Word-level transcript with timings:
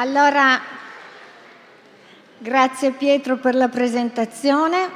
Allora, 0.00 0.60
grazie 2.38 2.92
Pietro 2.92 3.38
per 3.38 3.56
la 3.56 3.66
presentazione, 3.66 4.88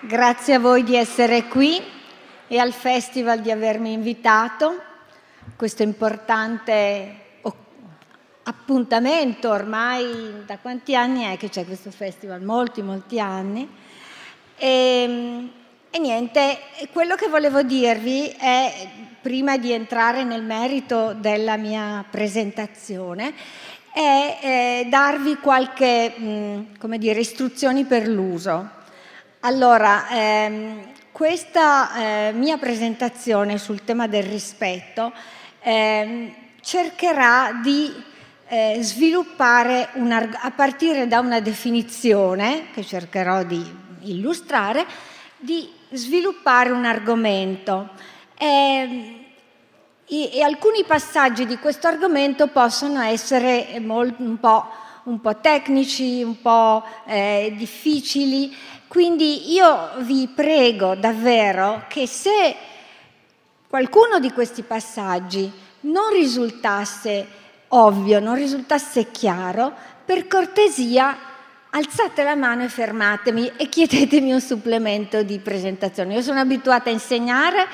grazie 0.00 0.54
a 0.54 0.58
voi 0.58 0.82
di 0.82 0.96
essere 0.96 1.44
qui 1.44 1.78
e 2.48 2.58
al 2.58 2.72
festival 2.72 3.42
di 3.42 3.50
avermi 3.50 3.92
invitato. 3.92 4.80
Questo 5.56 5.82
importante 5.82 7.24
appuntamento 8.44 9.50
ormai 9.50 10.44
da 10.46 10.56
quanti 10.56 10.96
anni 10.96 11.24
è 11.24 11.36
che 11.36 11.50
c'è 11.50 11.66
questo 11.66 11.90
festival? 11.90 12.40
Molti, 12.40 12.80
molti 12.80 13.20
anni. 13.20 13.68
E, 14.56 14.68
ehm, 14.68 15.50
e 15.90 15.98
niente, 15.98 16.58
quello 16.92 17.14
che 17.14 17.28
volevo 17.28 17.62
dirvi 17.62 18.28
è, 18.38 18.88
prima 19.20 19.56
di 19.56 19.72
entrare 19.72 20.24
nel 20.24 20.42
merito 20.42 21.14
della 21.14 21.56
mia 21.56 22.04
presentazione, 22.10 23.34
è 23.96 24.38
eh, 24.42 24.86
darvi 24.90 25.36
qualche, 25.36 26.10
mh, 26.10 26.76
come 26.78 26.98
dire, 26.98 27.20
istruzioni 27.20 27.86
per 27.86 28.06
l'uso. 28.06 28.68
Allora, 29.40 30.06
ehm, 30.10 30.92
questa 31.12 31.94
eh, 32.28 32.32
mia 32.32 32.58
presentazione 32.58 33.56
sul 33.56 33.84
tema 33.84 34.06
del 34.06 34.24
rispetto 34.24 35.14
eh, 35.60 36.34
cercherà 36.60 37.58
di 37.62 37.90
eh, 38.48 38.76
sviluppare 38.82 39.88
a 39.94 40.50
partire 40.50 41.06
da 41.06 41.20
una 41.20 41.40
definizione 41.40 42.66
che 42.74 42.84
cercherò 42.84 43.44
di 43.44 43.64
illustrare, 44.00 44.84
di 45.38 45.70
sviluppare 45.90 46.70
un 46.70 46.84
argomento. 46.84 47.88
Eh, 48.36 49.25
e, 50.08 50.30
e, 50.32 50.42
alcuni 50.42 50.84
passaggi 50.84 51.46
di 51.46 51.58
questo 51.58 51.88
argomento 51.88 52.46
possono 52.46 53.00
essere 53.00 53.78
molto, 53.80 54.22
un, 54.22 54.38
po', 54.38 54.64
un, 55.04 55.20
po', 55.20 55.36
tecnici, 55.40 56.22
un 56.22 56.40
po' 56.40 56.84
eh, 57.06 57.52
difficili, 57.56 58.54
quindi 58.86 59.52
io 59.52 59.90
vi 59.98 60.28
prego 60.32 60.94
davvero 60.94 61.84
che 61.88 62.06
se 62.06 62.54
qualcuno 63.68 64.20
di 64.20 64.30
questi 64.30 64.62
passaggi 64.62 65.50
non 65.80 66.12
risultasse 66.12 67.26
ovvio, 67.68 68.20
non 68.20 68.36
risultasse 68.36 69.10
chiaro, 69.10 69.72
per 70.04 70.28
cortesia 70.28 71.18
alzate 71.70 72.22
la 72.22 72.36
mano 72.36 72.62
e 72.62 72.68
fermatemi 72.68 73.52
e 73.56 73.68
chiedetemi 73.68 74.32
un 74.32 74.40
supplemento 74.40 75.22
di 75.22 75.38
presentazione. 75.40 76.14
Io 76.14 76.22
sono 76.22 76.40
abituata 76.40 76.88
a 76.88 76.92
insegnare 76.92 77.66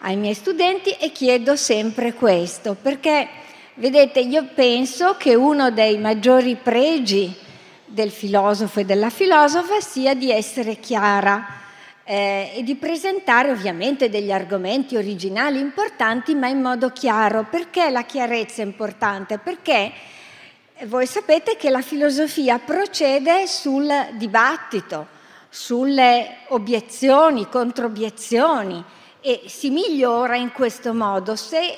ai 0.00 0.16
miei 0.16 0.34
studenti 0.34 0.90
e 0.92 1.12
chiedo 1.12 1.56
sempre 1.56 2.14
questo, 2.14 2.76
perché 2.80 3.28
vedete, 3.74 4.20
io 4.20 4.46
penso 4.54 5.16
che 5.18 5.34
uno 5.34 5.70
dei 5.70 5.98
maggiori 5.98 6.56
pregi 6.56 7.34
del 7.84 8.10
filosofo 8.10 8.80
e 8.80 8.84
della 8.84 9.10
filosofa 9.10 9.80
sia 9.80 10.14
di 10.14 10.30
essere 10.30 10.76
chiara 10.76 11.46
eh, 12.04 12.52
e 12.54 12.62
di 12.62 12.76
presentare 12.76 13.50
ovviamente 13.50 14.08
degli 14.08 14.32
argomenti 14.32 14.96
originali 14.96 15.58
importanti, 15.58 16.34
ma 16.34 16.48
in 16.48 16.62
modo 16.62 16.90
chiaro. 16.90 17.46
Perché 17.50 17.90
la 17.90 18.04
chiarezza 18.04 18.62
è 18.62 18.64
importante? 18.64 19.38
Perché 19.38 19.92
voi 20.84 21.06
sapete 21.06 21.56
che 21.56 21.68
la 21.68 21.82
filosofia 21.82 22.58
procede 22.58 23.46
sul 23.46 23.92
dibattito, 24.12 25.06
sulle 25.50 26.36
obiezioni, 26.48 27.48
controobiezioni 27.48 28.82
e 29.20 29.42
si 29.46 29.70
migliora 29.70 30.36
in 30.36 30.52
questo 30.52 30.94
modo. 30.94 31.36
Se 31.36 31.76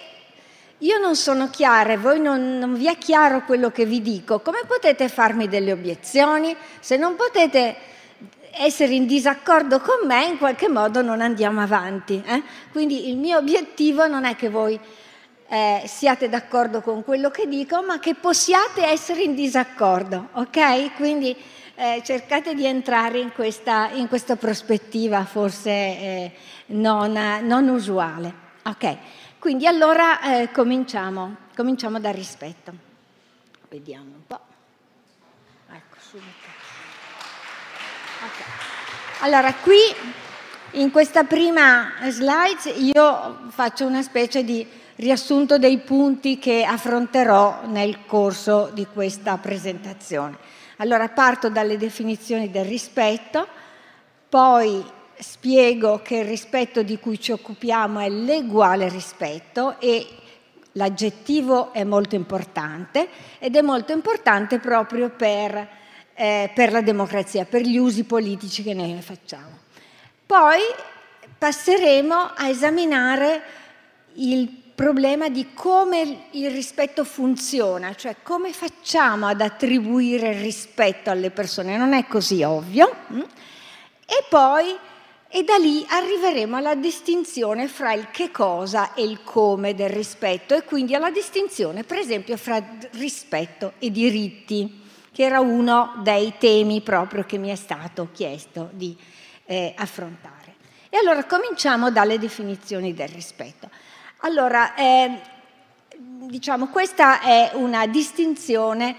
io 0.79 0.99
non 0.99 1.15
sono 1.15 1.49
chiara 1.49 1.93
e 1.93 1.97
voi 1.97 2.21
non, 2.21 2.59
non, 2.59 2.75
vi 2.75 2.87
è 2.87 2.99
chiaro 2.99 3.45
quello 3.45 3.71
che 3.71 3.85
vi 3.85 4.03
dico, 4.03 4.41
come 4.41 4.61
potete 4.67 5.09
farmi 5.09 5.49
delle 5.49 5.73
obiezioni? 5.73 6.57
Se 6.81 6.97
non 6.97 7.15
potete 7.17 7.77
essere 8.55 8.95
in 8.95 9.07
disaccordo 9.07 9.81
con 9.81 10.07
me, 10.07 10.27
in 10.27 10.39
qualche 10.39 10.69
modo 10.69 11.01
non 11.03 11.21
andiamo 11.21 11.61
avanti. 11.61 12.23
Eh? 12.27 12.43
Quindi 12.71 13.09
il 13.09 13.17
mio 13.17 13.39
obiettivo 13.39 14.07
non 14.07 14.25
è 14.25 14.37
che 14.37 14.49
voi 14.49 14.79
eh, 15.49 15.83
siate 15.87 16.29
d'accordo 16.29 16.81
con 16.81 17.05
quello 17.05 17.31
che 17.31 17.47
dico, 17.47 17.83
ma 17.83 17.99
che 17.99 18.15
possiate 18.15 18.85
essere 18.85 19.23
in 19.23 19.35
disaccordo, 19.35 20.29
ok? 20.33 20.95
Quindi 20.97 21.37
eh, 21.75 22.03
cercate 22.05 22.55
di 22.55 22.65
entrare 22.65 23.19
in 23.19 23.33
questa, 23.33 23.91
in 23.93 24.09
questa 24.09 24.37
prospettiva 24.37 25.25
forse 25.25 25.71
eh, 25.71 26.33
non, 26.73 27.13
non, 27.43 27.69
usuale. 27.69 28.33
Ok, 28.65 28.97
quindi 29.39 29.67
allora 29.67 30.21
eh, 30.21 30.51
cominciamo, 30.53 31.37
cominciamo 31.57 31.99
dal 31.99 32.15
rispetto. 32.15 32.73
Vediamo 33.69 34.05
un 34.15 34.27
po'. 34.27 34.41
Ecco, 35.71 35.97
subito. 35.99 36.51
Okay. 38.19 38.47
Allora, 39.21 39.55
qui 39.55 39.79
in 40.73 40.91
questa 40.91 41.25
prima 41.25 41.93
slide 42.09 42.71
io 42.79 43.49
faccio 43.49 43.87
una 43.87 44.03
specie 44.03 44.45
di 44.45 44.67
riassunto 44.97 45.59
dei 45.59 45.79
punti 45.79 46.39
che 46.39 46.65
affronterò 46.65 47.63
nel 47.67 48.05
corso 48.07 48.71
di 48.73 48.87
questa 48.87 49.39
presentazione. 49.39 50.37
Allora 50.77 51.09
parto 51.09 51.49
dalle 51.49 51.77
definizioni 51.77 52.51
del 52.51 52.65
rispetto, 52.65 53.47
poi 54.29 54.85
spiego 55.23 56.01
che 56.03 56.17
il 56.17 56.25
rispetto 56.25 56.83
di 56.83 56.99
cui 56.99 57.19
ci 57.21 57.33
occupiamo 57.33 58.01
è 58.01 58.09
l'eguale 58.09 58.89
rispetto 58.89 59.81
e 59.81 60.07
l'aggettivo 60.73 61.73
è 61.73 61.85
molto 61.85 62.15
importante 62.15 63.09
ed 63.39 63.57
è 63.57 63.63
molto 63.63 63.93
importante 63.93 64.59
proprio 64.59 65.11
per, 65.11 65.69
eh, 66.15 66.51
per 66.55 66.73
la 66.73 66.81
democrazia, 66.81 67.45
per 67.45 67.63
gli 67.63 67.77
usi 67.77 68.05
politici 68.05 68.63
che 68.63 68.75
noi 68.75 68.93
ne 68.93 69.03
facciamo. 69.03 69.61
Poi 70.27 70.61
passeremo 71.39 72.15
a 72.35 72.49
esaminare 72.49 73.43
il 74.15 74.61
problema 74.75 75.29
di 75.29 75.49
come 75.55 76.27
il 76.31 76.51
rispetto 76.51 77.05
funziona, 77.05 77.95
cioè 77.95 78.17
come 78.23 78.53
facciamo 78.53 79.27
ad 79.27 79.41
attribuire 79.41 80.31
il 80.31 80.41
rispetto 80.41 81.11
alle 81.11 81.31
persone, 81.31 81.77
non 81.77 81.93
è 81.93 82.07
così 82.07 82.43
ovvio. 82.43 82.95
Mm? 83.13 83.21
E 83.21 84.25
poi, 84.29 84.77
e 85.35 85.45
da 85.45 85.57
lì 85.57 85.83
arriveremo 85.89 86.57
alla 86.57 86.75
distinzione 86.75 87.67
fra 87.67 87.95
il 87.95 88.11
che 88.11 88.31
cosa 88.31 88.93
e 88.93 89.03
il 89.03 89.23
come 89.25 89.75
del 89.75 89.89
rispetto 89.89 90.55
e 90.55 90.63
quindi 90.63 90.95
alla 90.95 91.11
distinzione, 91.11 91.85
per 91.85 91.97
esempio, 91.97 92.37
fra 92.37 92.63
rispetto 92.91 93.73
e 93.79 93.91
diritti, 93.91 94.83
che 95.11 95.23
era 95.23 95.41
uno 95.41 95.95
dei 96.03 96.35
temi 96.37 96.83
proprio 96.83 97.25
che 97.25 97.39
mi 97.39 97.49
è 97.49 97.55
stato 97.55 98.11
chiesto 98.13 98.69
di 98.75 98.95
eh, 99.47 99.73
affrontare. 99.75 100.57
E 100.91 100.99
allora 100.99 101.25
cominciamo 101.25 101.91
dalle 101.91 102.19
definizioni 102.19 102.93
del 102.93 103.09
rispetto. 103.09 103.71
Allora, 104.19 104.75
eh, 104.75 105.19
diciamo, 105.97 106.69
questa 106.69 107.23
è 107.23 107.53
una 107.55 107.87
distinzione 107.87 108.95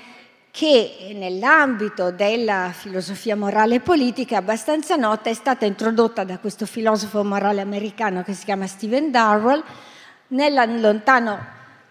che 0.56 1.14
nell'ambito 1.16 2.12
della 2.12 2.70
filosofia 2.72 3.36
morale 3.36 3.76
e 3.76 3.80
politica 3.80 4.38
abbastanza 4.38 4.96
nota, 4.96 5.32
è 5.32 5.34
stata 5.34 5.66
introdotta 5.66 6.24
da 6.24 6.38
questo 6.38 6.68
filosofo 6.68 7.24
morale 7.24 7.60
americano 7.60 8.22
che 8.22 8.36
si 8.36 8.46
chiama 8.46 8.68
Stephen 8.68 9.10
Darwell 9.10 9.64
nel 10.28 10.80
lontano 10.80 11.44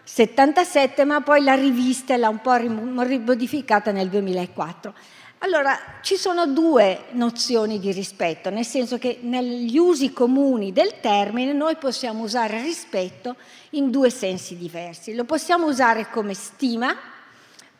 77, 0.05 1.03
ma 1.03 1.19
poi 1.19 1.43
l'ha 1.43 1.55
rivista 1.55 2.15
l'ha 2.15 2.29
un 2.29 2.39
po' 2.39 2.55
rimodificata 2.55 3.91
nel 3.91 4.07
2004. 4.07 4.93
Allora, 5.39 5.77
ci 5.99 6.15
sono 6.15 6.47
due 6.47 7.07
nozioni 7.11 7.79
di 7.79 7.91
rispetto, 7.91 8.49
nel 8.49 8.65
senso 8.65 8.97
che 8.97 9.19
negli 9.23 9.77
usi 9.77 10.13
comuni 10.13 10.71
del 10.71 11.01
termine 11.01 11.51
noi 11.51 11.75
possiamo 11.75 12.23
usare 12.23 12.61
rispetto 12.61 13.35
in 13.71 13.91
due 13.91 14.09
sensi 14.09 14.55
diversi. 14.55 15.13
Lo 15.15 15.25
possiamo 15.25 15.67
usare 15.67 16.09
come 16.09 16.33
stima, 16.33 16.95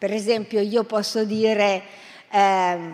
per 0.03 0.11
esempio 0.11 0.59
io 0.59 0.83
posso 0.83 1.23
dire 1.23 1.81
eh, 2.29 2.91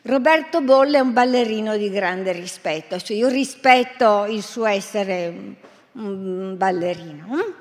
Roberto 0.00 0.62
Bolle 0.62 0.96
è 0.96 1.00
un 1.00 1.12
ballerino 1.12 1.76
di 1.76 1.90
grande 1.90 2.32
rispetto, 2.32 2.98
cioè 2.98 3.14
io 3.14 3.28
rispetto 3.28 4.24
il 4.26 4.42
suo 4.42 4.64
essere 4.64 5.56
un 5.92 6.54
ballerino. 6.56 7.26
Hm? 7.26 7.54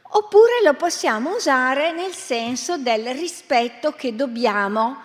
Oppure 0.00 0.62
lo 0.64 0.72
possiamo 0.72 1.34
usare 1.34 1.92
nel 1.92 2.14
senso 2.14 2.78
del 2.78 3.08
rispetto 3.08 3.92
che 3.92 4.16
dobbiamo 4.16 4.96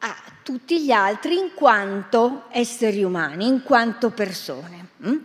a 0.00 0.14
tutti 0.42 0.84
gli 0.84 0.90
altri 0.90 1.38
in 1.38 1.54
quanto 1.54 2.42
esseri 2.50 3.02
umani, 3.02 3.46
in 3.46 3.62
quanto 3.62 4.10
persone. 4.10 4.88
Mm? 5.06 5.16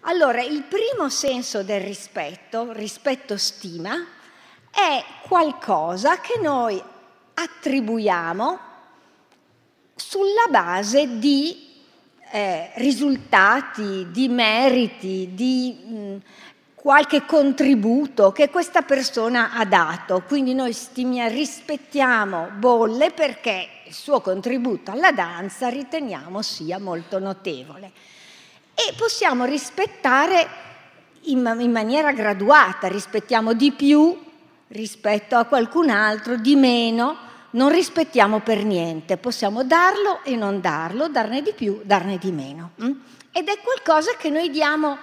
Allora, 0.00 0.42
il 0.42 0.64
primo 0.64 1.08
senso 1.08 1.62
del 1.62 1.80
rispetto, 1.80 2.72
rispetto 2.72 3.38
stima, 3.38 4.15
è 4.76 5.02
qualcosa 5.22 6.20
che 6.20 6.38
noi 6.38 6.80
attribuiamo 7.32 8.58
sulla 9.94 10.46
base 10.50 11.18
di 11.18 11.64
eh, 12.30 12.72
risultati, 12.74 14.08
di 14.10 14.28
meriti, 14.28 15.30
di 15.32 15.78
mh, 15.82 15.96
mm, 15.96 16.16
qualche 16.74 17.24
contributo 17.24 18.32
che 18.32 18.50
questa 18.50 18.82
persona 18.82 19.52
ha 19.52 19.64
dato. 19.64 20.22
Quindi 20.26 20.52
noi 20.52 20.74
stimiamo, 20.74 21.30
rispettiamo 21.30 22.50
Bolle 22.58 23.12
perché 23.12 23.68
il 23.86 23.94
suo 23.94 24.20
contributo 24.20 24.90
alla 24.90 25.12
danza 25.12 25.68
riteniamo 25.68 26.42
sia 26.42 26.78
molto 26.78 27.18
notevole. 27.18 27.92
E 28.74 28.92
possiamo 28.94 29.46
rispettare 29.46 30.46
in, 31.22 31.56
in 31.60 31.70
maniera 31.70 32.12
graduata, 32.12 32.88
rispettiamo 32.88 33.54
di 33.54 33.72
più 33.72 34.25
rispetto 34.68 35.36
a 35.36 35.44
qualcun 35.44 35.90
altro, 35.90 36.36
di 36.36 36.56
meno, 36.56 37.16
non 37.50 37.70
rispettiamo 37.70 38.40
per 38.40 38.64
niente, 38.64 39.16
possiamo 39.16 39.64
darlo 39.64 40.22
e 40.24 40.36
non 40.36 40.60
darlo, 40.60 41.08
darne 41.08 41.42
di 41.42 41.52
più, 41.52 41.80
darne 41.84 42.18
di 42.18 42.30
meno. 42.30 42.72
Mm? 42.82 42.92
Ed 43.32 43.48
è 43.48 43.58
qualcosa 43.60 44.12
che 44.16 44.30
noi 44.30 44.50
diamo 44.50 44.96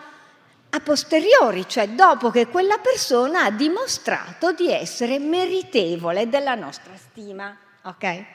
a 0.70 0.80
posteriori, 0.80 1.68
cioè 1.68 1.90
dopo 1.90 2.32
che 2.32 2.48
quella 2.48 2.80
persona 2.80 3.44
ha 3.44 3.52
dimostrato 3.52 4.54
di 4.54 4.72
essere 4.72 5.20
meritevole 5.20 6.28
della 6.28 6.56
nostra 6.56 6.94
stima. 6.98 7.56
Okay? 7.84 8.26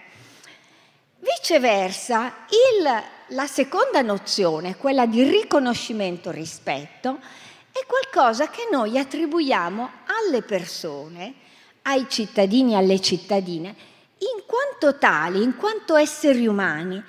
Viceversa, 1.19 2.33
il, 2.49 3.03
la 3.35 3.47
seconda 3.47 4.03
nozione, 4.03 4.77
quella 4.77 5.07
di 5.07 5.23
riconoscimento 5.25 6.31
rispetto, 6.31 7.19
è 7.81 7.87
qualcosa 7.87 8.49
che 8.49 8.69
noi 8.71 8.99
attribuiamo 8.99 9.91
alle 10.07 10.43
persone, 10.43 11.35
ai 11.83 12.07
cittadini 12.09 12.73
e 12.73 12.77
alle 12.77 13.01
cittadine, 13.01 13.75
in 14.19 14.43
quanto 14.47 14.99
tali, 14.99 15.43
in 15.43 15.57
quanto 15.57 15.97
esseri 15.97 16.47
umani, 16.47 17.03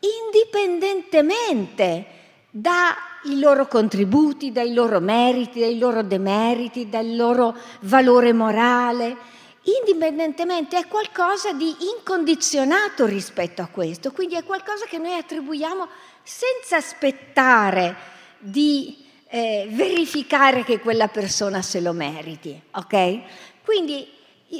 indipendentemente 0.00 2.06
dai 2.50 3.38
loro 3.38 3.66
contributi, 3.66 4.52
dai 4.52 4.72
loro 4.72 5.00
meriti, 5.00 5.60
dai 5.60 5.78
loro 5.78 6.02
demeriti, 6.02 6.88
dal 6.88 7.16
loro 7.16 7.56
valore 7.80 8.32
morale, 8.32 9.32
indipendentemente 9.62 10.76
è 10.76 10.86
qualcosa 10.86 11.52
di 11.52 11.74
incondizionato 11.96 13.06
rispetto 13.06 13.62
a 13.62 13.66
questo, 13.66 14.12
quindi 14.12 14.36
è 14.36 14.44
qualcosa 14.44 14.84
che 14.86 14.98
noi 14.98 15.16
attribuiamo 15.16 15.88
senza 16.22 16.76
aspettare 16.76 17.96
di 18.38 19.03
eh, 19.34 19.66
verificare 19.68 20.62
che 20.62 20.78
quella 20.78 21.08
persona 21.08 21.60
se 21.60 21.80
lo 21.80 21.92
meriti, 21.92 22.60
ok? 22.70 23.18
Quindi 23.64 24.08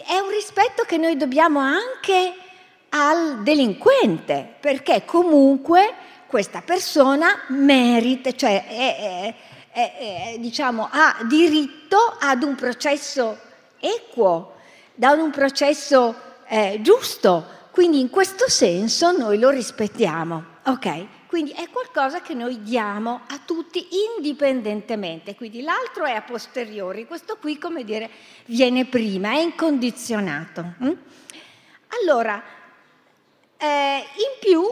è 0.05 0.19
un 0.19 0.31
rispetto 0.31 0.82
che 0.82 0.97
noi 0.97 1.17
dobbiamo 1.17 1.61
anche 1.61 2.35
al 2.88 3.44
delinquente, 3.44 4.56
perché 4.59 5.05
comunque 5.05 5.94
questa 6.26 6.61
persona 6.61 7.44
merita, 7.50 8.32
cioè 8.32 8.67
è, 8.67 9.37
è, 9.71 10.32
è, 10.32 10.38
diciamo, 10.41 10.88
ha 10.91 11.19
diritto 11.23 12.17
ad 12.19 12.43
un 12.43 12.56
processo 12.56 13.38
equo, 13.79 14.55
da 14.93 15.12
un 15.12 15.31
processo 15.31 16.17
eh, 16.49 16.81
giusto. 16.81 17.47
Quindi 17.70 18.00
in 18.00 18.11
questo 18.11 18.49
senso 18.49 19.12
noi 19.12 19.38
lo 19.38 19.50
rispettiamo. 19.50 20.44
Ok? 20.67 21.06
Quindi 21.35 21.51
è 21.51 21.69
qualcosa 21.69 22.21
che 22.21 22.33
noi 22.33 22.63
diamo 22.63 23.23
a 23.27 23.41
tutti 23.45 23.89
indipendentemente. 24.17 25.35
Quindi 25.35 25.63
l'altro 25.63 26.05
è 26.05 26.13
a 26.13 26.23
posteriori, 26.23 27.09
questo 27.09 27.39
qui, 27.39 27.59
come 27.59 27.83
dire, 27.83 28.09
viene 28.45 28.85
prima, 28.85 29.31
è 29.33 29.39
incondizionato. 29.39 30.75
Mm? 30.81 30.93
Allora, 32.01 32.41
eh, 33.57 33.97
in 33.97 34.39
più, 34.39 34.65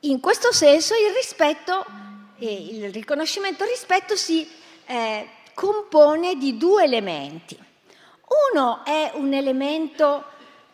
in 0.00 0.20
questo 0.20 0.52
senso, 0.52 0.92
il 0.92 1.14
rispetto, 1.14 1.86
eh, 2.38 2.68
il 2.72 2.92
riconoscimento 2.92 3.64
rispetto 3.64 4.16
si 4.16 4.46
eh, 4.84 5.28
compone 5.54 6.34
di 6.34 6.58
due 6.58 6.84
elementi. 6.84 7.58
Uno 8.52 8.84
è 8.84 9.12
un 9.14 9.32
elemento 9.32 10.24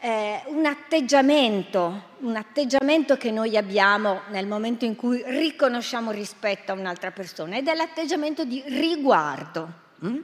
eh, 0.07 0.41
un 0.47 0.65
atteggiamento, 0.65 2.03
un 2.19 2.37
atteggiamento 2.37 3.17
che 3.17 3.33
noi 3.33 3.57
abbiamo 3.57 4.21
nel 4.29 4.47
momento 4.47 4.85
in 4.85 4.95
cui 4.95 5.21
riconosciamo 5.27 6.13
rispetto 6.13 6.71
a 6.71 6.77
un'altra 6.77 7.11
persona 7.11 7.57
ed 7.57 7.67
è 7.67 7.75
l'atteggiamento 7.75 8.45
di 8.45 8.63
riguardo. 8.67 9.69
Mm? 10.05 10.19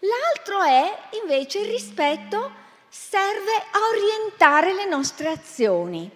L'altro 0.00 0.62
è 0.62 0.98
invece 1.22 1.60
il 1.60 1.70
rispetto 1.70 2.50
serve 2.90 3.52
a 3.70 3.78
orientare 3.90 4.74
le 4.74 4.86
nostre 4.86 5.28
azioni, 5.28 6.10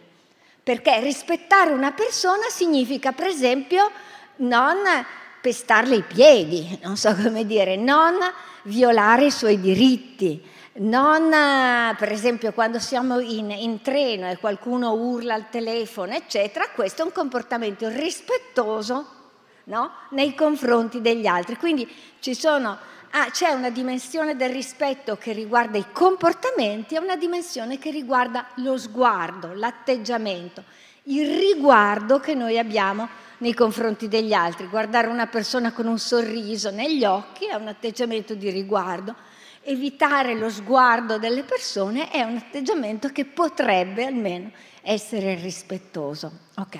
perché 0.62 1.00
rispettare 1.00 1.72
una 1.72 1.92
persona 1.92 2.50
significa 2.50 3.12
per 3.12 3.28
esempio 3.28 3.90
non 4.36 4.76
pestarle 5.40 5.96
i 5.96 6.02
piedi, 6.02 6.78
non 6.82 6.98
so 6.98 7.14
come 7.14 7.46
dire, 7.46 7.76
non 7.76 8.18
violare 8.64 9.24
i 9.24 9.30
suoi 9.30 9.58
diritti, 9.58 10.52
non, 10.76 11.30
per 11.96 12.10
esempio, 12.10 12.52
quando 12.52 12.80
siamo 12.80 13.20
in, 13.20 13.50
in, 13.50 13.80
treno 13.80 14.28
e 14.28 14.38
qualcuno 14.38 14.92
urla 14.92 15.34
al 15.34 15.48
telefono, 15.48 16.14
eccetera, 16.14 16.68
questo 16.74 17.02
è 17.02 17.04
un 17.04 17.12
comportamento 17.12 17.88
rispettoso 17.88 19.06
no? 19.64 19.90
nei 20.10 20.34
confronti 20.34 21.00
degli 21.00 21.26
altri. 21.26 21.56
Quindi 21.56 21.88
sono, 22.18 22.76
ah, 23.10 23.30
c'è 23.30 23.50
una 23.50 23.70
dimensione 23.70 24.34
del 24.34 24.50
rispetto 24.50 25.16
che 25.16 25.32
riguarda 25.32 25.78
i 25.78 25.92
comportamenti 25.92 26.96
e 26.96 26.98
una 26.98 27.16
dimensione 27.16 27.78
che 27.78 27.92
riguarda 27.92 28.46
lo 28.56 28.76
sguardo, 28.76 29.52
l'atteggiamento, 29.54 30.64
il 31.04 31.38
riguardo 31.38 32.18
che 32.18 32.34
noi 32.34 32.58
abbiamo 32.58 33.08
nei 33.38 33.54
confronti 33.54 34.08
degli 34.08 34.32
altri. 34.32 34.66
Guardare 34.66 35.06
una 35.06 35.28
persona 35.28 35.72
con 35.72 35.86
un 35.86 35.98
sorriso 36.00 36.70
negli 36.70 37.04
occhi 37.04 37.46
è 37.46 37.54
un 37.54 37.68
atteggiamento 37.68 38.34
di 38.34 38.50
riguardo 38.50 39.14
evitare 39.64 40.34
lo 40.34 40.50
sguardo 40.50 41.18
delle 41.18 41.42
persone 41.42 42.10
è 42.10 42.22
un 42.22 42.36
atteggiamento 42.36 43.08
che 43.08 43.24
potrebbe 43.24 44.04
almeno 44.04 44.50
essere 44.82 45.34
rispettoso. 45.36 46.30
Ok. 46.56 46.78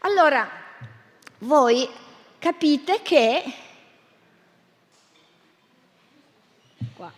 Allora, 0.00 0.48
voi 1.38 1.88
capite 2.38 3.00
che 3.02 3.42
Qua. 6.94 7.12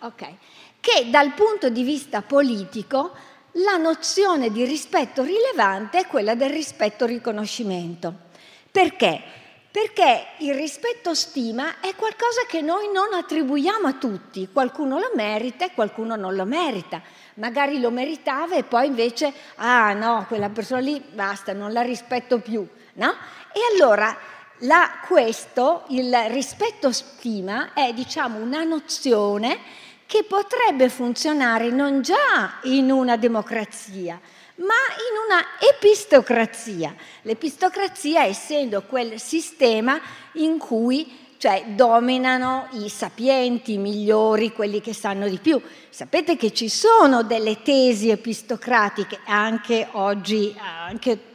Okay. 0.00 0.38
che 0.80 1.10
dal 1.10 1.32
punto 1.32 1.70
di 1.70 1.82
vista 1.82 2.22
politico 2.22 3.12
la 3.52 3.76
nozione 3.76 4.50
di 4.50 4.64
rispetto 4.64 5.22
rilevante 5.22 5.98
è 5.98 6.06
quella 6.06 6.34
del 6.34 6.50
rispetto 6.50 7.04
riconoscimento. 7.04 8.26
Perché? 8.70 9.37
Perché 9.70 10.28
il 10.38 10.54
rispetto 10.54 11.14
stima 11.14 11.80
è 11.80 11.94
qualcosa 11.94 12.42
che 12.48 12.62
noi 12.62 12.90
non 12.90 13.12
attribuiamo 13.12 13.86
a 13.86 13.92
tutti, 13.92 14.48
qualcuno 14.50 14.98
lo 14.98 15.10
merita 15.14 15.66
e 15.66 15.74
qualcuno 15.74 16.16
non 16.16 16.34
lo 16.34 16.46
merita. 16.46 17.02
Magari 17.34 17.78
lo 17.78 17.90
meritava 17.90 18.56
e 18.56 18.64
poi 18.64 18.86
invece, 18.86 19.32
ah 19.56 19.92
no, 19.92 20.24
quella 20.26 20.48
persona 20.48 20.80
lì 20.80 20.98
basta, 21.12 21.52
non 21.52 21.72
la 21.72 21.82
rispetto 21.82 22.40
più, 22.40 22.66
no? 22.94 23.14
E 23.52 23.60
allora 23.74 24.16
la, 24.60 25.00
questo, 25.06 25.84
il 25.88 26.16
rispetto 26.28 26.90
stima, 26.90 27.74
è 27.74 27.92
diciamo 27.92 28.38
una 28.38 28.64
nozione 28.64 29.58
che 30.06 30.24
potrebbe 30.24 30.88
funzionare 30.88 31.68
non 31.70 32.00
già 32.00 32.60
in 32.62 32.90
una 32.90 33.18
democrazia, 33.18 34.18
ma 34.58 34.64
in 34.64 35.16
una 35.26 35.44
epistocrazia. 35.58 36.94
L'epistocrazia 37.22 38.24
essendo 38.24 38.82
quel 38.82 39.20
sistema 39.20 40.00
in 40.34 40.58
cui 40.58 41.26
cioè 41.38 41.64
dominano 41.68 42.66
i 42.72 42.88
sapienti, 42.88 43.74
i 43.74 43.78
migliori, 43.78 44.52
quelli 44.52 44.80
che 44.80 44.92
sanno 44.92 45.28
di 45.28 45.38
più. 45.38 45.60
Sapete 45.88 46.36
che 46.36 46.52
ci 46.52 46.68
sono 46.68 47.22
delle 47.22 47.62
tesi 47.62 48.10
epistocratiche 48.10 49.20
anche 49.24 49.86
oggi, 49.92 50.56
anche 50.58 51.26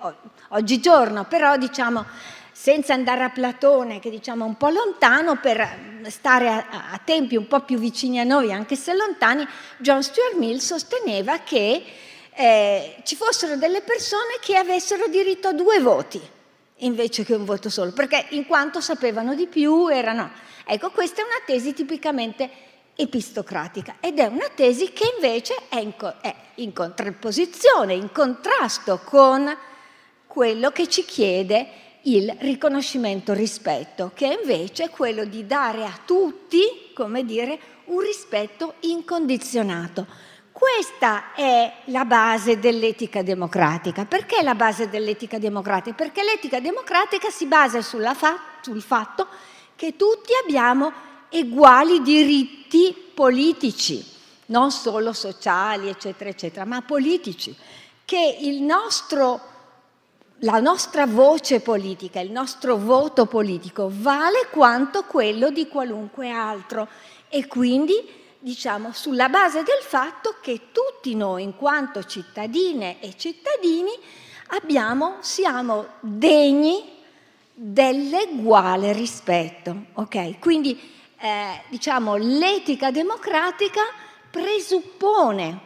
oggigiorno, 0.50 1.24
però 1.24 1.56
diciamo 1.56 2.06
senza 2.52 2.94
andare 2.94 3.24
a 3.24 3.30
Platone, 3.30 4.00
che 4.00 4.10
diciamo 4.10 4.46
un 4.46 4.56
po' 4.58 4.70
lontano, 4.70 5.38
per 5.38 6.02
stare 6.08 6.50
a, 6.50 6.66
a 6.92 7.02
tempi 7.04 7.36
un 7.36 7.48
po' 7.48 7.62
più 7.62 7.78
vicini 7.78 8.20
a 8.20 8.24
noi, 8.24 8.54
anche 8.54 8.76
se 8.76 8.94
lontani, 8.94 9.46
John 9.78 10.04
Stuart 10.04 10.36
Mill 10.36 10.58
sosteneva 10.58 11.40
che 11.40 11.84
eh, 12.36 12.96
ci 13.04 13.16
fossero 13.16 13.56
delle 13.56 13.82
persone 13.82 14.38
che 14.42 14.56
avessero 14.56 15.08
diritto 15.08 15.50
a 15.50 15.54
due 15.54 15.80
voti 15.80 16.22
invece 16.78 17.24
che 17.24 17.34
un 17.34 17.46
voto 17.46 17.70
solo, 17.70 17.92
perché 17.92 18.26
in 18.30 18.46
quanto 18.46 18.82
sapevano 18.82 19.36
di 19.36 19.48
più 19.48 19.88
erano... 19.88 20.32
Ecco, 20.66 20.92
questa 20.92 21.22
è 21.22 21.26
una 21.26 21.42
tesi 21.46 21.74
tipicamente 21.74 22.50
epistocratica 22.96 23.96
ed 24.00 24.20
è 24.20 24.26
una 24.26 24.50
tesi 24.54 24.94
che 24.94 25.12
invece 25.16 25.56
è 25.68 25.78
in, 25.78 25.94
è 26.22 26.36
in 26.56 26.74
contrapposizione, 26.74 27.94
in 27.94 28.12
contrasto 28.12 29.02
con 29.04 29.56
quello 30.28 30.72
che 30.72 30.88
ci 30.88 31.04
chiede 31.04 31.82
il 32.04 32.34
riconoscimento 32.40 33.34
rispetto, 33.34 34.12
che 34.14 34.30
è 34.30 34.40
invece 34.40 34.90
quello 34.90 35.26
di 35.26 35.46
dare 35.46 35.84
a 35.84 36.00
tutti, 36.06 36.92
come 36.94 37.26
dire, 37.26 37.60
un 37.86 38.00
rispetto 38.00 38.76
incondizionato. 38.82 40.06
Questa 40.54 41.34
è 41.34 41.74
la 41.86 42.06
base 42.06 42.60
dell'etica 42.60 43.24
democratica. 43.24 44.06
Perché 44.06 44.44
la 44.44 44.54
base 44.54 44.88
dell'etica 44.88 45.40
democratica? 45.40 45.96
Perché 45.96 46.22
l'etica 46.22 46.60
democratica 46.60 47.32
si 47.32 47.48
basa 47.48 47.82
fa- 48.14 48.40
sul 48.62 48.84
fatto 48.84 49.28
che 49.76 49.96
tutti 49.96 50.32
abbiamo 50.44 50.94
eguali 51.30 52.04
diritti 52.04 52.96
politici, 53.16 54.06
non 54.48 54.70
solo 54.70 55.12
sociali, 55.12 55.90
eccetera, 55.90 56.30
eccetera, 56.30 56.66
ma 56.66 56.84
politici, 56.84 57.56
che 58.06 58.38
nostro 58.62 59.50
la 60.44 60.60
nostra 60.60 61.08
voce 61.08 61.62
politica, 61.62 62.20
il 62.20 62.32
nostro 62.32 62.78
voto 62.78 63.26
politico 63.26 63.90
vale 63.90 64.48
quanto 64.52 65.04
quello 65.06 65.50
di 65.50 65.68
qualunque 65.68 66.30
altro 66.30 66.88
e 67.30 67.48
quindi 67.48 68.22
diciamo 68.44 68.92
sulla 68.92 69.30
base 69.30 69.64
del 69.64 69.82
fatto 69.82 70.36
che 70.42 70.72
tutti 70.74 71.16
noi 71.16 71.44
in 71.44 71.56
quanto 71.56 72.04
cittadine 72.04 73.00
e 73.00 73.16
cittadini 73.16 73.92
abbiamo, 74.48 75.16
siamo 75.22 75.88
degni 76.02 76.92
dell'eguale 77.54 78.92
rispetto. 78.92 79.86
Okay? 79.94 80.40
Quindi 80.40 80.78
eh, 81.18 81.62
diciamo 81.70 82.18
l'etica 82.18 82.92
democratica 82.92 83.82
presuppone, 84.30 85.58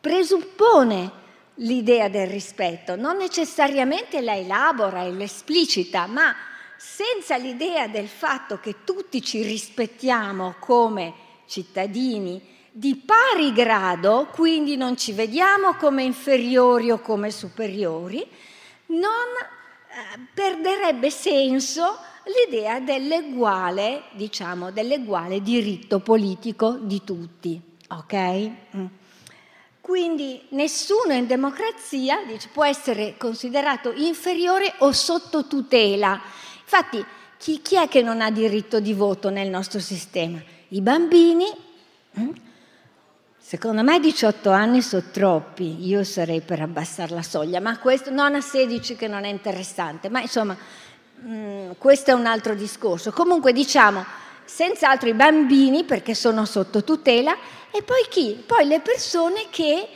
presuppone 0.00 1.20
l'idea 1.56 2.08
del 2.08 2.28
rispetto, 2.28 2.96
non 2.96 3.18
necessariamente 3.18 4.22
la 4.22 4.36
elabora 4.36 5.02
e 5.02 5.10
l'esplicita, 5.10 6.06
ma 6.06 6.34
senza 6.78 7.36
l'idea 7.36 7.88
del 7.88 8.08
fatto 8.08 8.58
che 8.58 8.84
tutti 8.84 9.20
ci 9.20 9.42
rispettiamo 9.42 10.54
come 10.58 11.21
cittadini 11.52 12.40
di 12.70 12.96
pari 12.96 13.52
grado, 13.52 14.28
quindi 14.32 14.76
non 14.76 14.96
ci 14.96 15.12
vediamo 15.12 15.74
come 15.74 16.02
inferiori 16.02 16.90
o 16.90 17.00
come 17.00 17.30
superiori, 17.30 18.26
non 18.86 19.10
eh, 19.36 20.18
perderebbe 20.32 21.10
senso 21.10 21.98
l'idea 22.24 22.80
dell'eguale, 22.80 24.04
diciamo, 24.12 24.70
dell'eguale 24.70 25.42
diritto 25.42 26.00
politico 26.00 26.78
di 26.80 27.04
tutti. 27.04 27.60
Ok? 27.88 28.50
Mm. 28.74 28.86
Quindi 29.82 30.40
nessuno 30.50 31.12
in 31.12 31.26
democrazia 31.26 32.24
dice, 32.26 32.48
può 32.50 32.64
essere 32.64 33.16
considerato 33.18 33.92
inferiore 33.92 34.72
o 34.78 34.92
sotto 34.92 35.46
tutela. 35.46 36.18
Infatti, 36.62 37.04
chi, 37.36 37.60
chi, 37.60 37.76
è 37.76 37.88
che 37.88 38.00
non 38.00 38.22
ha 38.22 38.30
diritto 38.30 38.80
di 38.80 38.94
voto 38.94 39.28
nel 39.28 39.50
nostro 39.50 39.80
sistema? 39.80 40.40
I 40.72 40.80
bambini. 40.80 41.44
Mm? 42.18 42.30
Secondo 43.38 43.82
me 43.82 44.00
18 44.00 44.48
anni 44.50 44.80
sono 44.80 45.02
troppi, 45.12 45.86
io 45.86 46.02
sarei 46.02 46.40
per 46.40 46.62
abbassare 46.62 47.14
la 47.14 47.22
soglia, 47.22 47.60
ma 47.60 47.78
questo 47.78 48.10
non 48.10 48.34
a 48.34 48.40
16 48.40 48.96
che 48.96 49.06
non 49.06 49.24
è 49.24 49.28
interessante, 49.28 50.08
ma 50.08 50.22
insomma 50.22 50.56
mm, 51.26 51.72
questo 51.76 52.12
è 52.12 52.14
un 52.14 52.24
altro 52.24 52.54
discorso. 52.54 53.12
Comunque 53.12 53.52
diciamo, 53.52 54.02
senz'altro 54.46 55.10
i 55.10 55.12
bambini 55.12 55.84
perché 55.84 56.14
sono 56.14 56.46
sotto 56.46 56.82
tutela 56.82 57.36
e 57.70 57.82
poi 57.82 58.06
chi? 58.08 58.42
Poi 58.46 58.64
le 58.64 58.80
persone 58.80 59.48
che 59.50 59.88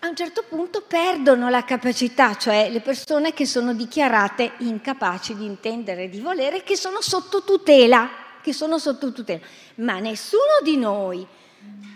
a 0.00 0.08
un 0.08 0.16
certo 0.16 0.42
punto 0.48 0.82
perdono 0.82 1.48
la 1.48 1.62
capacità, 1.62 2.34
cioè 2.34 2.68
le 2.70 2.80
persone 2.80 3.32
che 3.32 3.46
sono 3.46 3.74
dichiarate 3.74 4.54
incapaci 4.58 5.36
di 5.36 5.44
intendere 5.44 6.08
di 6.08 6.18
volere, 6.18 6.64
che 6.64 6.76
sono 6.76 7.00
sotto 7.00 7.44
tutela, 7.44 8.24
che 8.46 8.52
sono 8.52 8.78
sotto 8.78 9.10
tutela. 9.10 9.40
Ma 9.76 9.98
nessuno 9.98 10.60
di 10.62 10.76
noi, 10.76 11.26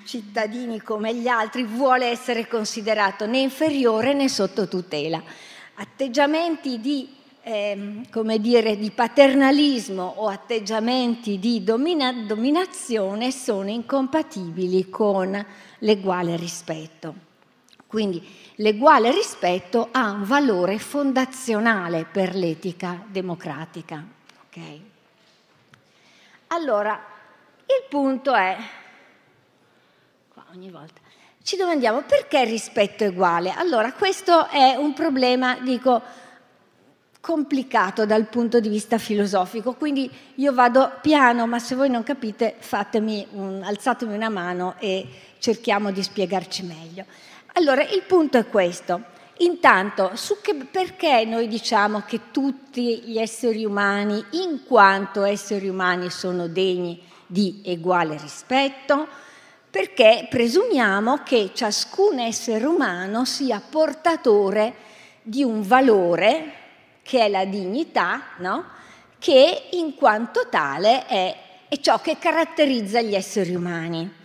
cittadini 0.04 0.80
come 0.80 1.14
gli 1.14 1.28
altri, 1.28 1.62
vuole 1.62 2.06
essere 2.06 2.48
considerato 2.48 3.24
né 3.24 3.38
inferiore 3.38 4.14
né 4.14 4.28
sotto 4.28 4.66
tutela. 4.66 5.22
Atteggiamenti 5.74 6.80
di 6.80 7.08
eh, 7.42 8.02
dire, 8.40 8.76
di 8.76 8.90
paternalismo 8.90 10.02
o 10.16 10.26
atteggiamenti 10.26 11.38
di 11.38 11.62
domina- 11.62 12.12
dominazione 12.12 13.30
sono 13.30 13.68
incompatibili 13.68 14.90
con 14.90 15.46
l'eguale 15.78 16.34
rispetto. 16.34 17.14
Quindi 17.86 18.26
l'eguale 18.56 19.12
rispetto 19.12 19.86
ha 19.92 20.10
un 20.10 20.24
valore 20.24 20.80
fondazionale 20.80 22.06
per 22.10 22.34
l'etica 22.34 23.04
democratica. 23.08 24.04
Okay? 24.48 24.89
Allora, 26.52 27.00
il 27.60 27.84
punto 27.88 28.34
è, 28.34 28.56
qua 30.32 30.46
ogni 30.52 30.68
volta, 30.68 31.00
ci 31.44 31.56
domandiamo 31.56 32.02
perché 32.02 32.44
rispetto 32.44 33.04
è 33.04 33.06
uguale? 33.06 33.52
Allora, 33.52 33.92
questo 33.92 34.48
è 34.48 34.74
un 34.74 34.92
problema, 34.92 35.60
dico, 35.60 36.02
complicato 37.20 38.04
dal 38.04 38.26
punto 38.26 38.58
di 38.58 38.68
vista 38.68 38.98
filosofico, 38.98 39.74
quindi 39.74 40.10
io 40.36 40.52
vado 40.52 40.90
piano, 41.00 41.46
ma 41.46 41.60
se 41.60 41.76
voi 41.76 41.88
non 41.88 42.02
capite 42.02 42.56
fatemi 42.58 43.24
un, 43.30 43.62
alzatemi 43.62 44.12
una 44.12 44.28
mano 44.28 44.74
e 44.80 45.06
cerchiamo 45.38 45.92
di 45.92 46.02
spiegarci 46.02 46.64
meglio. 46.64 47.04
Allora, 47.52 47.84
il 47.84 48.02
punto 48.02 48.38
è 48.38 48.46
questo. 48.48 49.18
Intanto, 49.40 50.12
che, 50.42 50.54
perché 50.54 51.24
noi 51.24 51.48
diciamo 51.48 52.02
che 52.06 52.30
tutti 52.30 53.02
gli 53.04 53.18
esseri 53.18 53.64
umani, 53.64 54.22
in 54.32 54.64
quanto 54.64 55.24
esseri 55.24 55.68
umani, 55.68 56.10
sono 56.10 56.46
degni 56.46 57.02
di 57.26 57.62
uguale 57.64 58.18
rispetto? 58.18 59.06
Perché 59.70 60.26
presumiamo 60.28 61.22
che 61.24 61.52
ciascun 61.54 62.18
essere 62.18 62.66
umano 62.66 63.24
sia 63.24 63.62
portatore 63.66 64.74
di 65.22 65.42
un 65.42 65.62
valore 65.62 66.52
che 67.02 67.24
è 67.24 67.28
la 67.28 67.44
dignità, 67.44 68.22
no? 68.38 68.64
che 69.18 69.68
in 69.72 69.94
quanto 69.94 70.48
tale 70.50 71.06
è, 71.06 71.36
è, 71.68 71.78
ciò 71.80 72.00
che 72.00 72.18
caratterizza 72.18 73.00
gli 73.00 73.14
esseri 73.14 73.54
umani. 73.54 74.18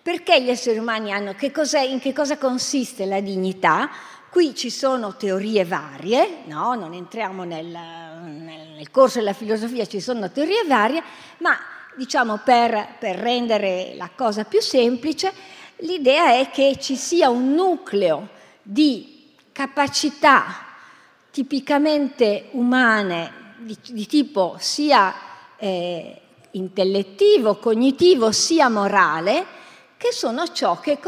Perché 0.00 0.42
gli 0.42 0.50
esseri 0.50 0.78
umani 0.78 1.12
hanno, 1.12 1.34
che 1.34 1.52
in 1.86 2.00
che 2.00 2.12
cosa 2.12 2.36
consiste 2.36 3.06
la 3.06 3.20
dignità? 3.20 3.90
Qui 4.32 4.54
ci 4.54 4.70
sono 4.70 5.14
teorie 5.14 5.62
varie, 5.66 6.44
no? 6.46 6.72
non 6.72 6.94
entriamo 6.94 7.44
nel, 7.44 7.66
nel, 7.66 8.90
corso 8.90 9.18
della 9.18 9.34
filosofia, 9.34 9.84
ci 9.84 10.00
sono 10.00 10.30
teorie 10.30 10.64
varie, 10.64 11.02
ma 11.40 11.54
diciamo 11.96 12.38
per, 12.38 12.96
per 12.98 13.16
rendere 13.16 13.92
la 13.94 14.08
cosa 14.16 14.44
più 14.44 14.62
semplice, 14.62 15.30
l'idea 15.80 16.38
è 16.38 16.48
che 16.48 16.78
ci 16.80 16.96
sia 16.96 17.28
un 17.28 17.52
nucleo 17.52 18.30
di 18.62 19.34
capacità 19.52 20.64
tipicamente 21.30 22.48
umane 22.52 23.56
di, 23.58 23.76
di 23.90 24.06
tipo 24.06 24.56
sia 24.58 25.14
eh, 25.58 26.20
intellettivo, 26.52 27.56
cognitivo, 27.56 28.32
sia 28.32 28.70
morale, 28.70 29.44
che 29.98 30.10
sono 30.10 30.50
ciò 30.52 30.80
che 30.80 30.98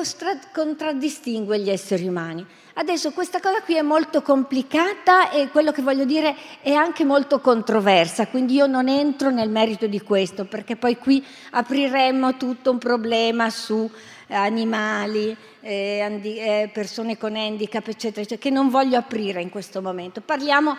contraddistingue 0.52 1.58
gli 1.58 1.70
esseri 1.70 2.06
umani. 2.06 2.46
Adesso 2.76 3.12
questa 3.12 3.38
cosa 3.38 3.62
qui 3.62 3.76
è 3.76 3.82
molto 3.82 4.20
complicata 4.20 5.30
e 5.30 5.48
quello 5.48 5.70
che 5.70 5.80
voglio 5.80 6.04
dire 6.04 6.34
è 6.60 6.72
anche 6.72 7.04
molto 7.04 7.38
controversa, 7.38 8.26
quindi 8.26 8.54
io 8.54 8.66
non 8.66 8.88
entro 8.88 9.30
nel 9.30 9.48
merito 9.48 9.86
di 9.86 10.00
questo, 10.00 10.44
perché 10.44 10.74
poi 10.74 10.98
qui 10.98 11.24
apriremmo 11.52 12.36
tutto 12.36 12.72
un 12.72 12.78
problema 12.78 13.48
su 13.48 13.88
animali, 14.26 15.36
eh, 15.60 16.20
eh, 16.22 16.70
persone 16.72 17.16
con 17.16 17.36
handicap, 17.36 17.86
eccetera, 17.86 18.22
eccetera, 18.22 18.40
che 18.40 18.50
non 18.50 18.68
voglio 18.70 18.98
aprire 18.98 19.40
in 19.40 19.50
questo 19.50 19.80
momento. 19.80 20.20
Parliamo, 20.20 20.72
eh, 20.72 20.76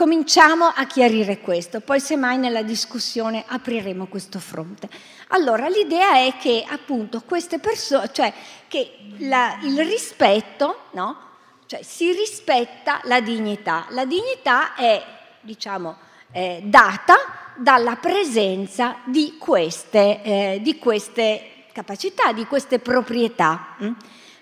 cominciamo 0.00 0.64
a 0.64 0.86
chiarire 0.86 1.40
questo, 1.40 1.80
poi 1.80 2.00
semmai 2.00 2.38
nella 2.38 2.62
discussione 2.62 3.44
apriremo 3.46 4.06
questo 4.06 4.38
fronte. 4.38 4.88
Allora, 5.28 5.68
l'idea 5.68 6.12
è 6.14 6.38
che 6.38 6.64
appunto 6.66 7.20
queste 7.20 7.58
persone, 7.58 8.08
cioè 8.10 8.32
che 8.66 8.96
la, 9.18 9.58
il 9.60 9.84
rispetto, 9.84 10.84
no? 10.92 11.18
Cioè 11.66 11.82
si 11.82 12.12
rispetta 12.12 13.00
la 13.02 13.20
dignità. 13.20 13.88
La 13.90 14.06
dignità 14.06 14.74
è, 14.74 15.04
diciamo, 15.42 15.98
eh, 16.32 16.62
data 16.64 17.16
dalla 17.56 17.96
presenza 17.96 19.00
di 19.04 19.36
queste, 19.36 20.22
eh, 20.22 20.60
di 20.62 20.78
queste 20.78 21.66
capacità, 21.74 22.32
di 22.32 22.46
queste 22.46 22.78
proprietà. 22.78 23.76
Mm? 23.82 23.92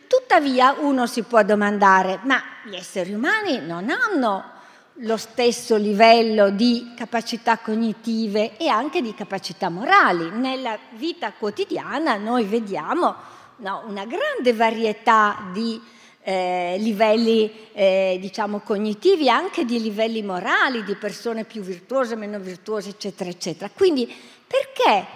Tuttavia 0.07 0.77
uno 0.79 1.09
si 1.09 1.25
può 1.25 1.43
domandare, 1.43 2.21
ma 2.23 2.41
gli 2.63 2.77
esseri 2.77 3.13
umani 3.13 3.59
non 3.59 3.91
hanno 3.91 4.57
lo 5.03 5.17
stesso 5.17 5.77
livello 5.77 6.51
di 6.51 6.93
capacità 6.97 7.59
cognitive 7.59 8.57
e 8.57 8.69
anche 8.69 9.01
di 9.01 9.15
capacità 9.15 9.69
morali. 9.69 10.31
Nella 10.31 10.79
vita 10.93 11.33
quotidiana 11.33 12.17
noi 12.17 12.45
vediamo 12.45 13.15
no, 13.57 13.85
una 13.87 14.05
grande 14.07 14.53
varietà 14.53 15.51
di 15.53 15.81
eh, 16.23 16.77
livelli 16.79 17.71
eh, 17.73 18.19
diciamo 18.21 18.61
cognitivi, 18.61 19.29
anche 19.31 19.65
di 19.65 19.81
livelli 19.81 20.23
morali, 20.23 20.83
di 20.83 20.97
persone 20.97 21.45
più 21.45 21.63
virtuose, 21.63 22.17
meno 22.17 22.39
virtuose, 22.41 22.91
eccetera, 22.91 23.31
eccetera. 23.31 23.71
Quindi 23.73 24.13
perché 24.47 25.07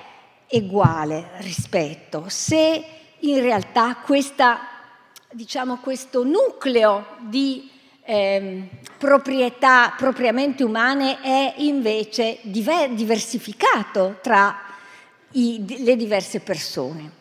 uguale 0.50 1.30
rispetto, 1.38 2.26
se 2.28 2.84
in 3.18 3.40
realtà 3.40 3.96
questa, 3.96 4.60
diciamo, 5.32 5.78
questo 5.78 6.22
nucleo 6.22 7.04
di 7.20 7.71
eh, 8.04 8.68
proprietà 8.98 9.94
propriamente 9.96 10.64
umane 10.64 11.20
è 11.20 11.54
invece 11.58 12.38
diver- 12.42 12.90
diversificato 12.90 14.18
tra 14.20 14.58
i, 15.32 15.64
le 15.84 15.96
diverse 15.96 16.40
persone. 16.40 17.20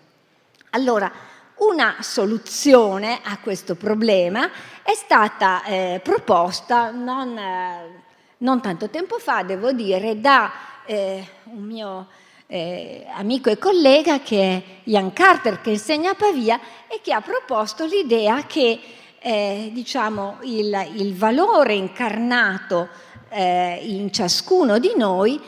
Allora, 0.72 1.12
una 1.58 1.98
soluzione 2.00 3.20
a 3.24 3.38
questo 3.38 3.76
problema 3.76 4.50
è 4.82 4.94
stata 4.94 5.64
eh, 5.64 6.00
proposta 6.04 6.90
non, 6.90 7.38
eh, 7.38 8.04
non, 8.38 8.62
tanto 8.62 8.90
tempo 8.90 9.20
fa, 9.20 9.44
devo 9.44 9.72
dire, 9.72 10.20
da 10.20 10.52
eh, 10.86 11.24
un 11.44 11.64
mio 11.64 12.08
eh, 12.48 13.06
amico 13.14 13.50
e 13.50 13.60
collega 13.60 14.22
che 14.22 14.42
è 14.42 14.64
Ian 14.86 15.14
Carter, 15.14 15.62
che 15.62 15.70
insegna 15.70 16.12
a 16.12 16.16
Pavia 16.16 16.60
e 16.88 17.00
che 17.04 17.14
ha 17.14 17.22
proposto 17.22 17.86
l'idea 17.86 18.46
che 18.46 18.80
eh, 19.24 19.70
diciamo, 19.72 20.40
il, 20.42 20.94
il, 20.96 21.16
valore 21.16 21.76
incarnato 21.76 22.90
eh, 23.30 23.80
in 23.84 24.12
ciascuno 24.12 24.80
di 24.80 24.94
noi 24.98 25.40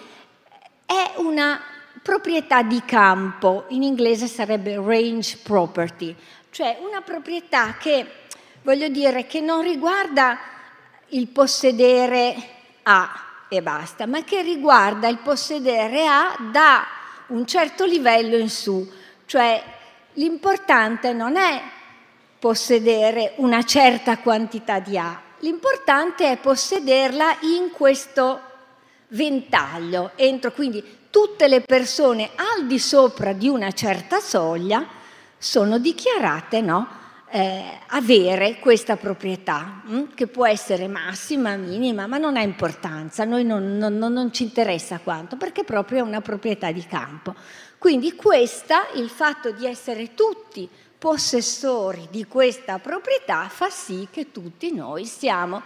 è 0.85 1.13
una 1.15 1.59
proprietà 1.99 2.61
di 2.61 2.83
campo, 2.85 3.65
in 3.69 3.81
inglese 3.81 4.27
sarebbe 4.27 4.75
range 4.75 5.39
property, 5.41 6.15
cioè 6.51 6.77
una 6.87 7.01
proprietà 7.01 7.75
che, 7.79 8.05
voglio 8.61 8.89
dire, 8.89 9.25
che 9.25 9.41
non 9.41 9.63
riguarda 9.63 10.37
il 11.09 11.27
possedere 11.29 12.35
A 12.83 13.09
e 13.49 13.61
basta, 13.63 14.05
ma 14.05 14.23
che 14.23 14.43
riguarda 14.43 15.07
il 15.07 15.17
possedere 15.17 16.05
A 16.05 16.37
da 16.51 16.85
un 17.27 17.47
certo 17.47 17.85
livello 17.85 18.37
in 18.37 18.49
su, 18.49 18.87
cioè 19.25 19.63
l'importante 20.13 21.11
non 21.11 21.37
è 21.37 21.61
possedere 22.43 23.35
una 23.37 23.63
certa 23.63 24.17
quantità 24.17 24.79
di 24.79 24.97
A, 24.97 25.17
l'importante 25.39 26.29
è 26.29 26.35
possederla 26.35 27.37
in 27.43 27.71
questo 27.71 28.41
ventaglio, 29.07 30.11
entro 30.15 30.51
quindi 30.51 30.83
tutte 31.09 31.47
le 31.47 31.61
persone 31.61 32.31
al 32.35 32.67
di 32.67 32.79
sopra 32.79 33.31
di 33.31 33.47
una 33.47 33.71
certa 33.71 34.19
soglia 34.19 34.85
sono 35.37 35.77
dichiarate 35.77 36.59
no, 36.59 36.85
eh, 37.29 37.79
avere 37.87 38.59
questa 38.59 38.97
proprietà, 38.97 39.81
hm, 39.85 40.13
che 40.13 40.27
può 40.27 40.45
essere 40.45 40.89
massima, 40.89 41.55
minima, 41.55 42.07
ma 42.07 42.17
non 42.17 42.35
ha 42.35 42.41
importanza, 42.41 43.23
noi 43.23 43.45
non, 43.45 43.77
non, 43.77 43.95
non 43.95 44.33
ci 44.33 44.43
interessa 44.43 44.99
quanto, 44.99 45.37
perché 45.37 45.63
proprio 45.63 45.99
è 45.99 46.01
una 46.01 46.19
proprietà 46.19 46.73
di 46.73 46.85
campo. 46.85 47.33
Quindi 47.77 48.15
questa, 48.15 48.87
il 48.95 49.09
fatto 49.09 49.51
di 49.51 49.65
essere 49.65 50.13
tutti 50.13 50.69
possessori 51.03 52.07
di 52.09 52.25
questa 52.27 52.79
proprietà, 52.79 53.49
fa 53.49 53.69
sì 53.69 54.07
che 54.09 54.31
tutti 54.31 54.73
noi 54.73 55.05
siamo 55.05 55.61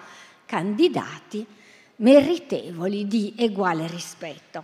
candidati 0.48 1.46
meritevoli 1.98 3.06
di 3.06 3.36
uguale 3.38 3.86
rispetto. 3.86 4.64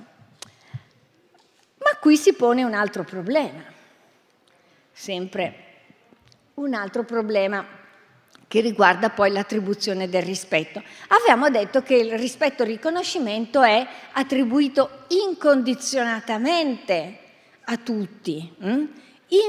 Ma 1.78 1.96
qui 2.00 2.18
si 2.18 2.34
pone 2.34 2.64
un 2.64 2.74
altro 2.74 3.04
problema, 3.04 3.64
sempre 4.92 5.54
un 6.56 6.74
altro 6.74 7.04
problema 7.04 7.64
che 8.48 8.60
riguarda 8.60 9.12
poi 9.12 9.32
l'attribuzione 9.32 10.10
del 10.10 10.24
rispetto. 10.24 10.82
Avevamo 11.10 11.52
detto 11.52 11.84
che 11.84 11.98
il 11.98 12.18
rispetto 12.18 12.64
riconoscimento 12.64 13.62
è 13.62 13.88
attribuito 14.14 15.04
incondizionatamente 15.10 17.20
a 17.66 17.78
tutti, 17.78 18.52
hm? 18.58 18.86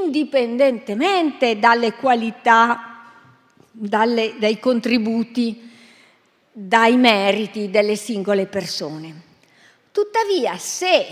Indipendentemente 0.02 1.58
dalle 1.58 1.94
qualità, 1.94 3.10
dalle, 3.70 4.34
dai 4.38 4.58
contributi, 4.58 5.70
dai 6.52 6.96
meriti 6.96 7.70
delle 7.70 7.96
singole 7.96 8.46
persone. 8.46 9.22
Tuttavia, 9.90 10.56
se 10.58 11.06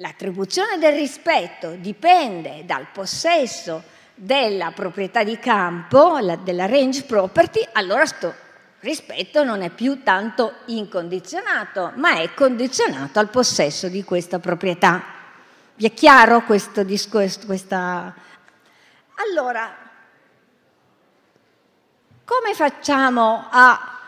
L'attribuzione 0.00 0.78
del 0.78 0.94
rispetto 0.94 1.72
dipende 1.72 2.62
dal 2.64 2.86
possesso 2.90 3.82
della 4.14 4.70
proprietà 4.70 5.22
di 5.22 5.38
campo, 5.38 6.18
della 6.42 6.64
range 6.64 7.02
property, 7.02 7.60
allora 7.72 7.98
questo 8.00 8.34
rispetto 8.80 9.44
non 9.44 9.60
è 9.60 9.68
più 9.68 10.02
tanto 10.02 10.54
incondizionato, 10.66 11.92
ma 11.96 12.18
è 12.18 12.32
condizionato 12.32 13.18
al 13.18 13.28
possesso 13.28 13.88
di 13.88 14.02
questa 14.02 14.38
proprietà. 14.38 15.19
Vi 15.74 15.86
è 15.86 15.94
chiaro 15.94 16.42
questo 16.44 16.82
discorso? 16.82 17.46
Questa... 17.46 18.14
Allora, 19.14 19.76
come 22.24 22.54
facciamo 22.54 23.46
a 23.50 23.98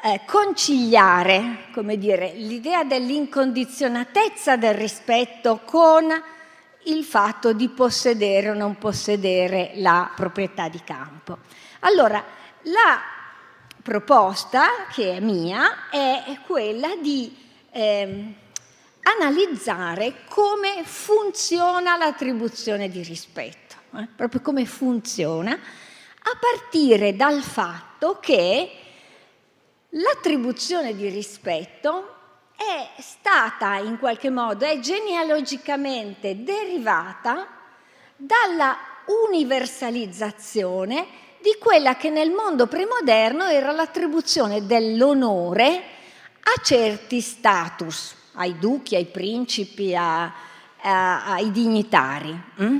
eh, 0.00 0.20
conciliare 0.26 1.66
come 1.72 1.98
dire, 1.98 2.32
l'idea 2.34 2.84
dell'incondizionatezza 2.84 4.56
del 4.56 4.74
rispetto 4.74 5.60
con 5.64 6.06
il 6.84 7.04
fatto 7.04 7.52
di 7.52 7.68
possedere 7.68 8.50
o 8.50 8.54
non 8.54 8.78
possedere 8.78 9.72
la 9.76 10.10
proprietà 10.14 10.68
di 10.68 10.82
campo. 10.84 11.38
Allora, 11.80 12.24
la 12.62 13.00
proposta 13.82 14.86
che 14.92 15.16
è 15.16 15.20
mia 15.20 15.88
è 15.90 16.38
quella 16.46 16.94
di 17.00 17.36
eh, 17.70 18.34
analizzare 19.08 20.24
come 20.28 20.84
funziona 20.84 21.96
l'attribuzione 21.96 22.88
di 22.88 23.02
rispetto, 23.02 23.74
eh? 23.96 24.06
proprio 24.14 24.40
come 24.40 24.66
funziona, 24.66 25.52
a 25.52 26.38
partire 26.40 27.16
dal 27.16 27.42
fatto 27.42 28.18
che 28.20 28.86
L'attribuzione 29.92 30.94
di 30.94 31.08
rispetto 31.08 32.16
è 32.54 33.00
stata 33.00 33.76
in 33.76 33.98
qualche 33.98 34.28
modo, 34.28 34.66
è 34.66 34.80
genealogicamente 34.80 36.44
derivata 36.44 37.48
dalla 38.14 38.76
universalizzazione 39.06 41.06
di 41.40 41.56
quella 41.58 41.96
che 41.96 42.10
nel 42.10 42.32
mondo 42.32 42.66
premoderno 42.66 43.46
era 43.46 43.72
l'attribuzione 43.72 44.66
dell'onore 44.66 45.82
a 46.42 46.60
certi 46.62 47.22
status, 47.22 48.14
ai 48.38 48.58
duchi, 48.58 48.96
ai 48.96 49.06
principi, 49.06 49.94
a, 49.94 50.32
a, 50.80 51.32
ai 51.32 51.50
dignitari. 51.50 52.40
Mm? 52.62 52.78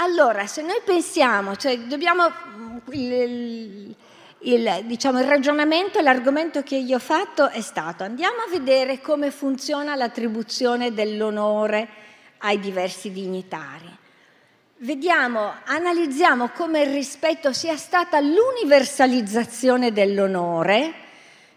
Allora, 0.00 0.46
se 0.46 0.62
noi 0.62 0.80
pensiamo, 0.84 1.56
cioè 1.56 1.78
dobbiamo 1.80 2.30
il, 2.90 3.94
il, 4.40 4.80
diciamo, 4.84 5.20
il 5.20 5.26
ragionamento, 5.26 6.00
l'argomento 6.00 6.62
che 6.62 6.76
io 6.76 6.96
ho 6.96 7.00
fatto 7.00 7.48
è 7.48 7.60
stato 7.60 8.04
andiamo 8.04 8.42
a 8.46 8.50
vedere 8.50 9.00
come 9.00 9.30
funziona 9.30 9.96
l'attribuzione 9.96 10.92
dell'onore 10.92 11.88
ai 12.38 12.60
diversi 12.60 13.10
dignitari. 13.10 13.96
Vediamo, 14.80 15.54
analizziamo 15.64 16.50
come 16.50 16.82
il 16.82 16.92
rispetto 16.92 17.52
sia 17.52 17.76
stata 17.76 18.20
l'universalizzazione 18.20 19.92
dell'onore, 19.92 20.94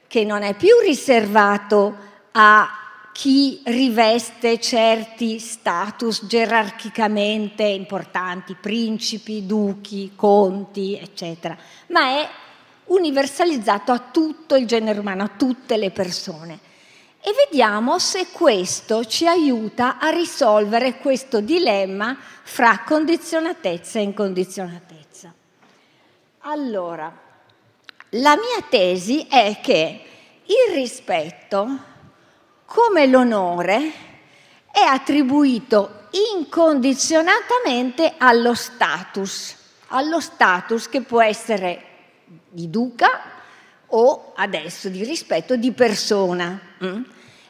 che 0.08 0.26
non 0.26 0.42
è 0.42 0.56
più 0.56 0.80
riservato 0.80 1.96
a 2.32 2.81
chi 3.12 3.62
riveste 3.66 4.60
certi 4.60 5.40
status 5.40 6.26
gerarchicamente 6.26 7.64
importanti, 7.64 8.56
principi, 8.56 9.46
duchi, 9.46 10.14
conti, 10.16 10.98
eccetera, 10.98 11.58
ma 11.88 12.22
è 12.22 12.30
universalizzato 12.86 13.92
a 13.92 14.00
tutto 14.12 14.56
il 14.56 14.66
genere 14.66 15.00
umano, 15.00 15.24
a 15.24 15.32
tutte 15.36 15.78
le 15.78 15.92
persone. 15.92 16.60
E 17.24 17.34
vediamo 17.46 18.00
se 18.00 18.28
questo 18.32 19.06
ci 19.06 19.28
aiuta 19.28 20.00
a 20.00 20.10
risolvere 20.10 20.98
questo 20.98 21.40
dilemma 21.40 22.18
fra 22.44 22.84
condizionatezza 22.84 24.00
e 24.00 24.02
incondizionatezza. 24.02 25.34
Allora, 26.40 27.16
la 28.16 28.36
mia 28.36 28.66
tesi 28.68 29.28
è 29.30 29.60
che 29.62 30.02
il 30.46 30.74
rispetto, 30.74 31.91
come 32.74 33.06
l'onore, 33.06 33.92
è 34.72 34.80
attribuito 34.80 36.08
incondizionatamente 36.36 38.14
allo 38.18 38.54
status, 38.54 39.56
allo 39.88 40.22
status 40.22 40.88
che 40.88 41.02
può 41.02 41.22
essere 41.22 41.84
di 42.48 42.70
duca 42.70 43.22
o 43.88 44.32
adesso 44.36 44.88
di 44.88 45.04
rispetto 45.04 45.58
di 45.58 45.74
persona. 45.74 46.60
Mm? 46.84 47.02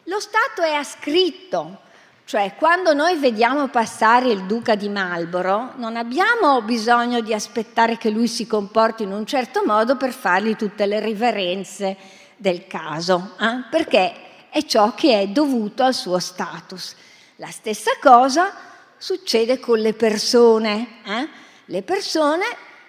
Lo 0.05 0.19
Stato 0.19 0.63
è 0.63 0.73
ascritto, 0.73 1.81
cioè 2.25 2.55
quando 2.57 2.93
noi 2.93 3.17
vediamo 3.17 3.67
passare 3.67 4.31
il 4.31 4.45
duca 4.45 4.73
di 4.73 4.89
Marlborough 4.89 5.75
non 5.75 5.95
abbiamo 5.95 6.63
bisogno 6.63 7.21
di 7.21 7.33
aspettare 7.33 7.97
che 7.97 8.09
lui 8.09 8.27
si 8.27 8.47
comporti 8.47 9.03
in 9.03 9.11
un 9.11 9.27
certo 9.27 9.61
modo 9.63 9.97
per 9.97 10.11
fargli 10.11 10.55
tutte 10.55 10.87
le 10.87 10.99
riverenze 10.99 11.95
del 12.35 12.65
caso, 12.65 13.35
eh? 13.39 13.65
perché 13.69 14.20
è 14.51 14.65
ciò 14.65 14.93
che 14.93 15.21
è 15.21 15.27
dovuto 15.27 15.83
al 15.83 15.93
suo 15.93 16.19
status. 16.19 16.93
La 17.37 17.49
stessa 17.49 17.91
cosa 18.01 18.53
succede 18.97 19.59
con 19.59 19.79
le 19.79 19.93
persone. 19.93 21.01
Eh? 21.05 21.29
Le 21.65 21.81
persone 21.83 22.43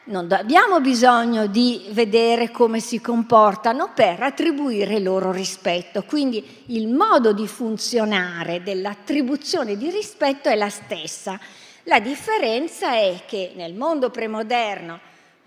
non 0.04 0.26
abbiamo 0.32 0.80
bisogno 0.80 1.46
di 1.46 1.86
vedere 1.90 2.50
come 2.50 2.80
si 2.80 3.00
comportano 3.00 3.92
per 3.94 4.20
attribuire 4.20 4.98
loro 4.98 5.30
rispetto. 5.30 6.02
Quindi 6.02 6.64
il 6.66 6.88
modo 6.88 7.32
di 7.32 7.46
funzionare 7.46 8.64
dell'attribuzione 8.64 9.76
di 9.76 9.88
rispetto 9.88 10.48
è 10.48 10.56
la 10.56 10.68
stessa. 10.68 11.38
La 11.84 12.00
differenza 12.00 12.94
è 12.94 13.22
che 13.24 13.52
nel 13.54 13.74
mondo 13.74 14.10
premoderno, 14.10 14.98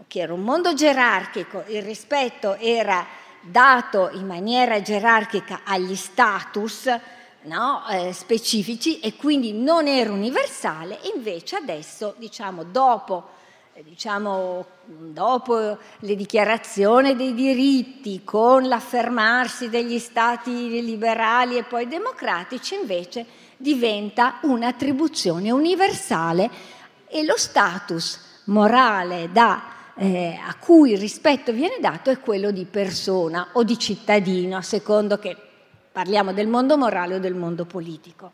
che 0.07 0.21
era 0.21 0.33
un 0.33 0.43
mondo 0.43 0.73
gerarchico, 0.73 1.65
il 1.67 1.81
rispetto 1.81 2.55
era 2.55 3.05
dato 3.45 4.09
in 4.13 4.25
maniera 4.25 4.81
gerarchica 4.81 5.61
agli 5.63 5.95
status 5.95 6.89
no, 7.43 7.83
eh, 7.89 8.13
specifici 8.13 8.99
e 8.99 9.15
quindi 9.15 9.53
non 9.53 9.87
era 9.87 10.11
universale, 10.11 10.99
invece 11.13 11.57
adesso, 11.57 12.15
diciamo, 12.17 12.63
dopo 12.63 13.29
eh, 13.77 13.83
diciamo, 13.83 14.65
dopo 14.85 15.77
le 15.99 16.15
dichiarazioni 16.15 17.13
dei 17.13 17.33
diritti, 17.33 18.23
con 18.23 18.69
l'affermarsi 18.69 19.69
degli 19.69 19.99
stati 19.99 20.81
liberali 20.81 21.57
e 21.57 21.63
poi 21.63 21.85
democratici, 21.85 22.75
invece 22.75 23.25
diventa 23.57 24.39
un'attribuzione 24.43 25.51
universale 25.51 26.49
e 27.07 27.25
lo 27.25 27.35
status 27.35 28.43
morale 28.45 29.29
da, 29.31 29.74
eh, 29.97 30.39
a 30.41 30.55
cui 30.55 30.91
il 30.91 30.97
rispetto 30.97 31.51
viene 31.51 31.77
dato 31.79 32.09
è 32.09 32.19
quello 32.19 32.51
di 32.51 32.65
persona 32.65 33.49
o 33.53 33.63
di 33.63 33.77
cittadino, 33.79 34.57
a 34.57 34.61
secondo 34.61 35.17
che 35.17 35.35
parliamo 35.91 36.33
del 36.33 36.47
mondo 36.47 36.77
morale 36.77 37.15
o 37.15 37.19
del 37.19 37.35
mondo 37.35 37.65
politico. 37.65 38.31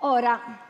Ora, 0.00 0.64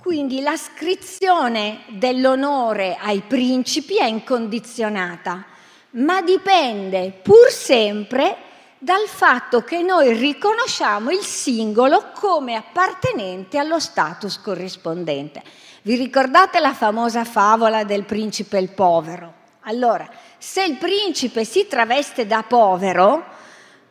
Quindi 0.00 0.40
l'ascrizione 0.40 1.80
dell'onore 1.88 2.96
ai 2.98 3.20
principi 3.26 3.98
è 3.98 4.04
incondizionata, 4.04 5.44
ma 5.90 6.22
dipende 6.22 7.10
pur 7.20 7.50
sempre 7.50 8.36
dal 8.78 9.08
fatto 9.08 9.62
che 9.62 9.82
noi 9.82 10.14
riconosciamo 10.14 11.10
il 11.10 11.24
singolo 11.24 12.12
come 12.14 12.54
appartenente 12.54 13.58
allo 13.58 13.80
status 13.80 14.40
corrispondente. 14.40 15.42
Vi 15.88 15.96
ricordate 15.96 16.60
la 16.60 16.74
famosa 16.74 17.24
favola 17.24 17.82
del 17.82 18.04
principe 18.04 18.58
il 18.58 18.68
povero? 18.68 19.32
Allora, 19.60 20.06
se 20.36 20.62
il 20.62 20.76
principe 20.76 21.46
si 21.46 21.66
traveste 21.66 22.26
da 22.26 22.44
povero, 22.46 23.24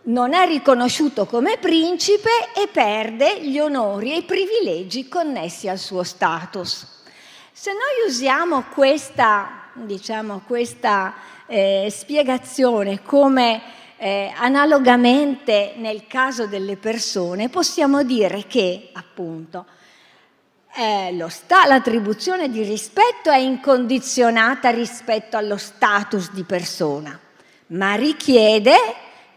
non 0.03 0.35
è 0.35 0.45
riconosciuto 0.45 1.25
come 1.25 1.57
principe 1.57 2.29
e 2.55 2.67
perde 2.67 3.41
gli 3.41 3.57
onori 3.57 4.13
e 4.13 4.17
i 4.17 4.23
privilegi 4.25 5.07
connessi 5.07 5.69
al 5.69 5.79
suo 5.79 6.03
status. 6.03 6.85
Se 7.51 7.71
noi 7.71 8.07
usiamo 8.07 8.65
questa, 8.71 9.71
diciamo, 9.73 10.43
questa 10.45 11.15
eh, 11.47 11.87
spiegazione 11.89 13.01
come 13.01 13.59
eh, 13.97 14.31
analogamente 14.37 15.73
nel 15.77 16.05
caso 16.05 16.45
delle 16.45 16.77
persone, 16.77 17.49
possiamo 17.49 18.03
dire 18.03 18.45
che 18.45 18.91
appunto 18.93 19.65
eh, 20.77 21.25
sta, 21.29 21.65
l'attribuzione 21.65 22.49
di 22.49 22.61
rispetto 22.61 23.31
è 23.31 23.37
incondizionata 23.37 24.69
rispetto 24.69 25.35
allo 25.35 25.57
status 25.57 26.31
di 26.31 26.43
persona, 26.43 27.19
ma 27.67 27.95
richiede 27.95 28.75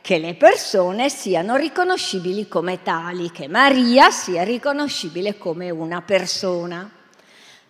che 0.03 0.19
le 0.19 0.35
persone 0.35 1.09
siano 1.09 1.57
riconoscibili 1.57 2.47
come 2.47 2.83
tali, 2.83 3.31
che 3.31 3.49
Maria 3.49 4.11
sia 4.11 4.43
riconoscibile 4.43 5.39
come 5.39 5.71
una 5.71 6.03
persona. 6.03 6.91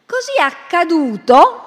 Così 0.04 0.32
è 0.36 0.42
accaduto, 0.42 1.64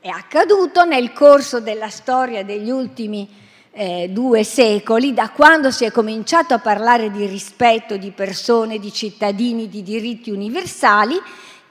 è 0.00 0.08
accaduto 0.08 0.84
nel 0.84 1.12
corso 1.12 1.60
della 1.60 1.90
storia 1.90 2.44
degli 2.44 2.70
ultimi 2.70 3.28
eh, 3.72 4.08
due 4.10 4.44
secoli, 4.44 5.14
da 5.14 5.30
quando 5.30 5.70
si 5.70 5.84
è 5.84 5.90
cominciato 5.90 6.54
a 6.54 6.58
parlare 6.58 7.10
di 7.10 7.26
rispetto 7.26 7.96
di 7.96 8.10
persone, 8.10 8.78
di 8.78 8.92
cittadini, 8.92 9.68
di 9.68 9.82
diritti 9.82 10.30
universali, 10.30 11.20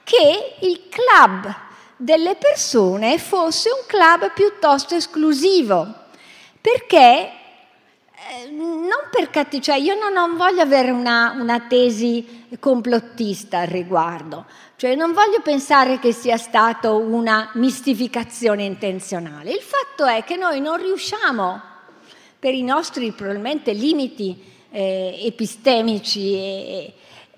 che 0.02 0.56
il 0.60 0.82
club 0.88 1.54
delle 1.96 2.36
persone 2.36 3.18
fosse 3.18 3.68
un 3.68 3.84
club 3.86 4.32
piuttosto 4.32 4.94
esclusivo, 4.94 5.86
perché 6.60 6.98
eh, 6.98 8.50
non 8.50 9.08
per 9.10 9.28
cattiveria, 9.28 9.60
cioè 9.60 9.76
io 9.76 9.98
non, 9.98 10.12
non, 10.12 10.36
voglio 10.36 10.62
avere 10.62 10.90
una, 10.90 11.36
una 11.38 11.60
tesi 11.60 12.46
complottista 12.58 13.58
al 13.58 13.66
riguardo, 13.66 14.46
cioè 14.76 14.94
non 14.94 15.12
voglio 15.12 15.40
pensare 15.42 15.98
che 15.98 16.12
sia 16.12 16.38
stata 16.38 16.90
una 16.90 17.50
mistificazione 17.54 18.64
intenzionale. 18.64 19.50
Il 19.50 19.60
fatto 19.60 20.06
è 20.06 20.24
che 20.24 20.36
noi 20.36 20.60
non 20.60 20.78
riusciamo, 20.78 21.69
per 22.40 22.54
i 22.54 22.62
nostri 22.62 23.12
probabilmente 23.12 23.72
limiti 23.72 24.42
eh, 24.70 25.20
epistemici, 25.24 26.34
e, 26.34 26.94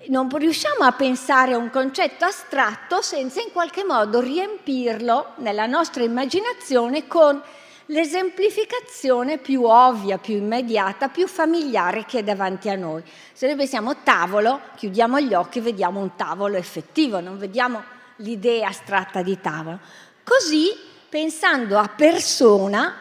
non 0.07 0.29
riusciamo 0.29 0.83
a 0.83 0.93
pensare 0.93 1.53
a 1.53 1.57
un 1.57 1.69
concetto 1.69 2.25
astratto 2.25 3.01
senza 3.01 3.41
in 3.41 3.51
qualche 3.51 3.83
modo 3.83 4.19
riempirlo 4.19 5.33
nella 5.37 5.65
nostra 5.65 6.03
immaginazione 6.03 7.07
con 7.07 7.41
l'esemplificazione 7.87 9.37
più 9.37 9.63
ovvia, 9.63 10.17
più 10.17 10.35
immediata, 10.35 11.09
più 11.09 11.27
familiare 11.27 12.05
che 12.05 12.19
è 12.19 12.23
davanti 12.23 12.69
a 12.69 12.75
noi. 12.75 13.03
Se 13.33 13.45
noi 13.45 13.55
pensiamo 13.55 13.97
tavolo, 14.03 14.61
chiudiamo 14.75 15.19
gli 15.19 15.33
occhi 15.33 15.59
e 15.59 15.61
vediamo 15.61 15.99
un 15.99 16.15
tavolo 16.15 16.55
effettivo, 16.55 17.19
non 17.19 17.37
vediamo 17.37 17.83
l'idea 18.17 18.69
astratta 18.69 19.21
di 19.21 19.39
tavolo. 19.39 19.79
Così, 20.23 20.69
pensando 21.09 21.77
a 21.77 21.89
persona, 21.89 22.95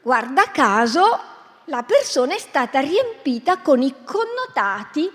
guarda 0.00 0.50
caso, 0.50 1.32
la 1.66 1.82
persona 1.82 2.34
è 2.34 2.38
stata 2.38 2.80
riempita 2.80 3.58
con 3.58 3.80
i 3.80 3.94
connotati 4.04 5.10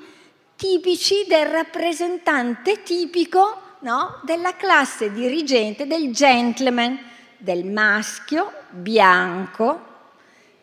tipici 0.56 1.26
del 1.28 1.46
rappresentante 1.46 2.84
tipico 2.84 3.62
no? 3.80 4.20
della 4.24 4.56
classe 4.56 5.12
dirigente, 5.12 5.88
del 5.88 6.14
gentleman, 6.14 7.00
del 7.38 7.66
maschio 7.66 8.52
bianco, 8.70 9.88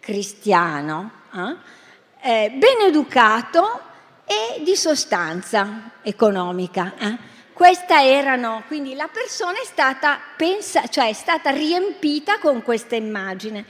cristiano, 0.01 1.11
eh? 1.33 1.75
Eh, 2.20 2.51
ben 2.51 2.88
educato 2.88 3.81
e 4.25 4.61
di 4.62 4.75
sostanza 4.75 5.92
economica. 6.03 6.94
Eh? 6.99 7.16
Questa 7.53 8.03
erano, 8.03 8.64
quindi 8.66 8.94
la 8.94 9.09
persona 9.09 9.61
è 9.61 9.64
stata, 9.64 10.18
pensa, 10.37 10.88
cioè 10.88 11.09
è 11.09 11.12
stata 11.12 11.51
riempita 11.51 12.38
con 12.38 12.62
questa 12.62 12.96
immagine. 12.96 13.64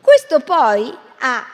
Questo 0.00 0.40
poi 0.40 0.94
ha 1.20 1.46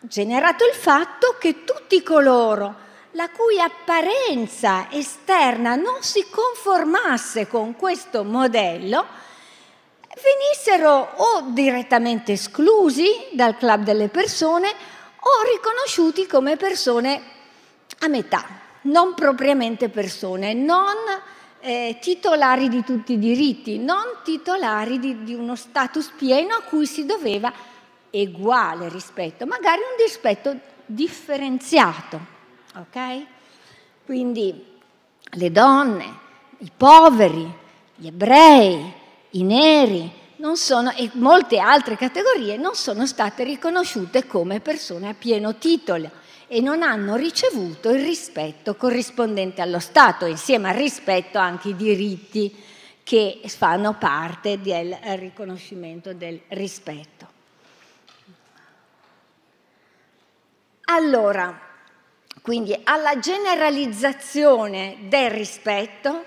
generato 0.00 0.64
il 0.64 0.74
fatto 0.74 1.36
che 1.38 1.64
tutti 1.64 2.02
coloro 2.02 2.88
la 3.12 3.28
cui 3.30 3.60
apparenza 3.60 4.88
esterna 4.90 5.74
non 5.74 6.02
si 6.02 6.26
conformasse 6.30 7.48
con 7.48 7.74
questo 7.76 8.24
modello, 8.24 9.04
venissero 10.22 11.10
o 11.16 11.44
direttamente 11.48 12.32
esclusi 12.32 13.08
dal 13.32 13.56
club 13.56 13.82
delle 13.82 14.08
persone 14.08 14.68
o 14.68 15.50
riconosciuti 15.52 16.26
come 16.26 16.56
persone 16.56 17.22
a 17.98 18.08
metà, 18.08 18.46
non 18.82 19.14
propriamente 19.14 19.88
persone, 19.88 20.54
non 20.54 20.94
eh, 21.60 21.98
titolari 22.00 22.68
di 22.68 22.84
tutti 22.84 23.14
i 23.14 23.18
diritti, 23.18 23.78
non 23.78 24.20
titolari 24.22 24.98
di, 24.98 25.24
di 25.24 25.34
uno 25.34 25.56
status 25.56 26.12
pieno 26.16 26.54
a 26.54 26.62
cui 26.62 26.86
si 26.86 27.04
doveva 27.04 27.52
uguale 28.10 28.88
rispetto, 28.88 29.46
magari 29.46 29.80
un 29.80 30.04
rispetto 30.04 30.58
differenziato, 30.86 32.20
ok? 32.76 33.26
Quindi 34.04 34.66
le 35.32 35.50
donne, 35.52 36.18
i 36.58 36.70
poveri, 36.76 37.52
gli 37.94 38.06
ebrei, 38.06 38.92
i 39.30 39.42
neri 39.42 40.18
sono, 40.54 40.90
e 40.92 41.10
molte 41.14 41.58
altre 41.58 41.96
categorie 41.96 42.56
non 42.56 42.74
sono 42.74 43.06
state 43.06 43.44
riconosciute 43.44 44.26
come 44.26 44.60
persone 44.60 45.08
a 45.08 45.14
pieno 45.14 45.56
titolo 45.56 46.10
e 46.48 46.60
non 46.60 46.82
hanno 46.82 47.14
ricevuto 47.14 47.90
il 47.90 48.02
rispetto 48.02 48.74
corrispondente 48.74 49.60
allo 49.60 49.78
Stato, 49.78 50.26
insieme 50.26 50.70
al 50.70 50.74
rispetto 50.74 51.38
anche 51.38 51.68
i 51.68 51.76
diritti 51.76 52.52
che 53.04 53.40
fanno 53.46 53.94
parte 53.94 54.60
del 54.60 54.96
riconoscimento 55.16 56.12
del 56.12 56.40
rispetto. 56.48 57.29
Allora, 60.92 61.56
quindi 62.42 62.76
alla 62.82 63.20
generalizzazione 63.20 64.96
del 65.02 65.30
rispetto 65.30 66.24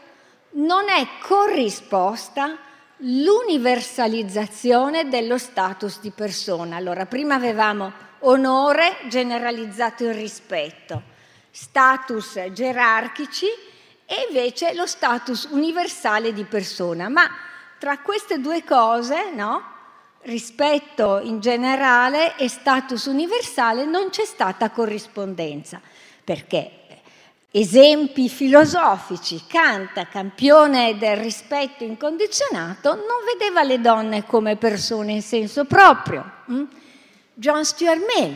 non 0.52 0.88
è 0.88 1.06
corrisposta 1.20 2.58
l'universalizzazione 2.98 5.10
dello 5.10 5.38
status 5.38 6.00
di 6.00 6.12
persona. 6.12 6.78
Allora, 6.78 7.06
prima 7.06 7.36
avevamo 7.36 7.92
onore 8.20 9.00
generalizzato 9.10 10.06
in 10.06 10.14
rispetto, 10.14 11.02
status 11.52 12.42
gerarchici 12.54 13.48
e 14.06 14.28
invece 14.30 14.74
lo 14.76 14.86
status 14.86 15.50
universale 15.52 16.32
di 16.32 16.46
persona. 16.46 17.10
Ma 17.10 17.30
tra 17.78 17.98
queste 17.98 18.40
due 18.40 18.64
cose, 18.64 19.30
no? 19.34 19.73
Rispetto 20.24 21.20
in 21.22 21.40
generale 21.40 22.36
e 22.38 22.48
status 22.48 23.06
universale, 23.06 23.86
non 23.86 24.10
c'è 24.10 24.26
stata 24.26 24.70
corrispondenza, 24.70 25.82
perché 26.24 26.72
esempi 27.52 28.30
filosofici, 28.30 29.44
Kant, 29.48 30.08
campione 30.10 30.98
del 30.98 31.18
rispetto 31.18 31.84
incondizionato, 31.84 32.96
non 32.96 33.24
vedeva 33.32 33.64
le 33.64 33.80
donne 33.80 34.26
come 34.26 34.56
persone 34.56 35.12
in 35.14 35.22
senso 35.22 35.66
proprio. 35.66 36.32
Hm? 36.46 36.64
John 37.34 37.66
Stuart 37.66 38.02
Mill, 38.16 38.36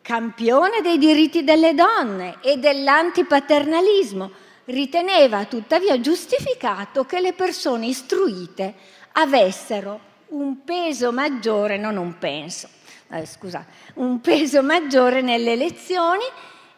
campione 0.00 0.80
dei 0.80 0.98
diritti 0.98 1.44
delle 1.44 1.74
donne 1.74 2.38
e 2.40 2.56
dell'antipaternalismo, 2.56 4.30
riteneva 4.66 5.44
tuttavia 5.44 6.00
giustificato 6.00 7.04
che 7.04 7.20
le 7.20 7.32
persone 7.32 7.86
istruite 7.86 8.74
avessero 9.12 10.10
un 10.32 10.64
peso 10.64 11.12
maggiore, 11.12 11.76
non 11.76 11.96
un 11.96 12.18
penso, 12.18 12.68
eh, 13.10 13.26
scusa, 13.26 13.64
un 13.94 14.20
peso 14.20 14.62
maggiore 14.62 15.20
nelle 15.20 15.52
elezioni 15.52 16.24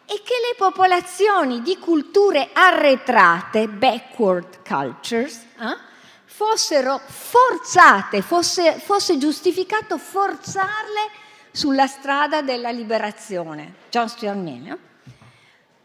e 0.07 0.23
che 0.23 0.35
le 0.35 0.55
popolazioni 0.57 1.63
di 1.63 1.79
culture 1.79 2.51
arretrate, 2.53 3.69
backward 3.69 4.67
cultures, 4.67 5.47
eh, 5.59 5.77
fossero 6.25 7.01
forzate, 7.05 8.21
fosse, 8.21 8.73
fosse 8.73 9.19
giustificato 9.19 9.99
forzarle 9.99 11.23
sulla 11.53 11.87
strada 11.87 12.43
della 12.43 12.71
liberazione. 12.71 13.75
John 13.89 14.43
Mill. 14.43 14.73
Eh? 14.73 14.79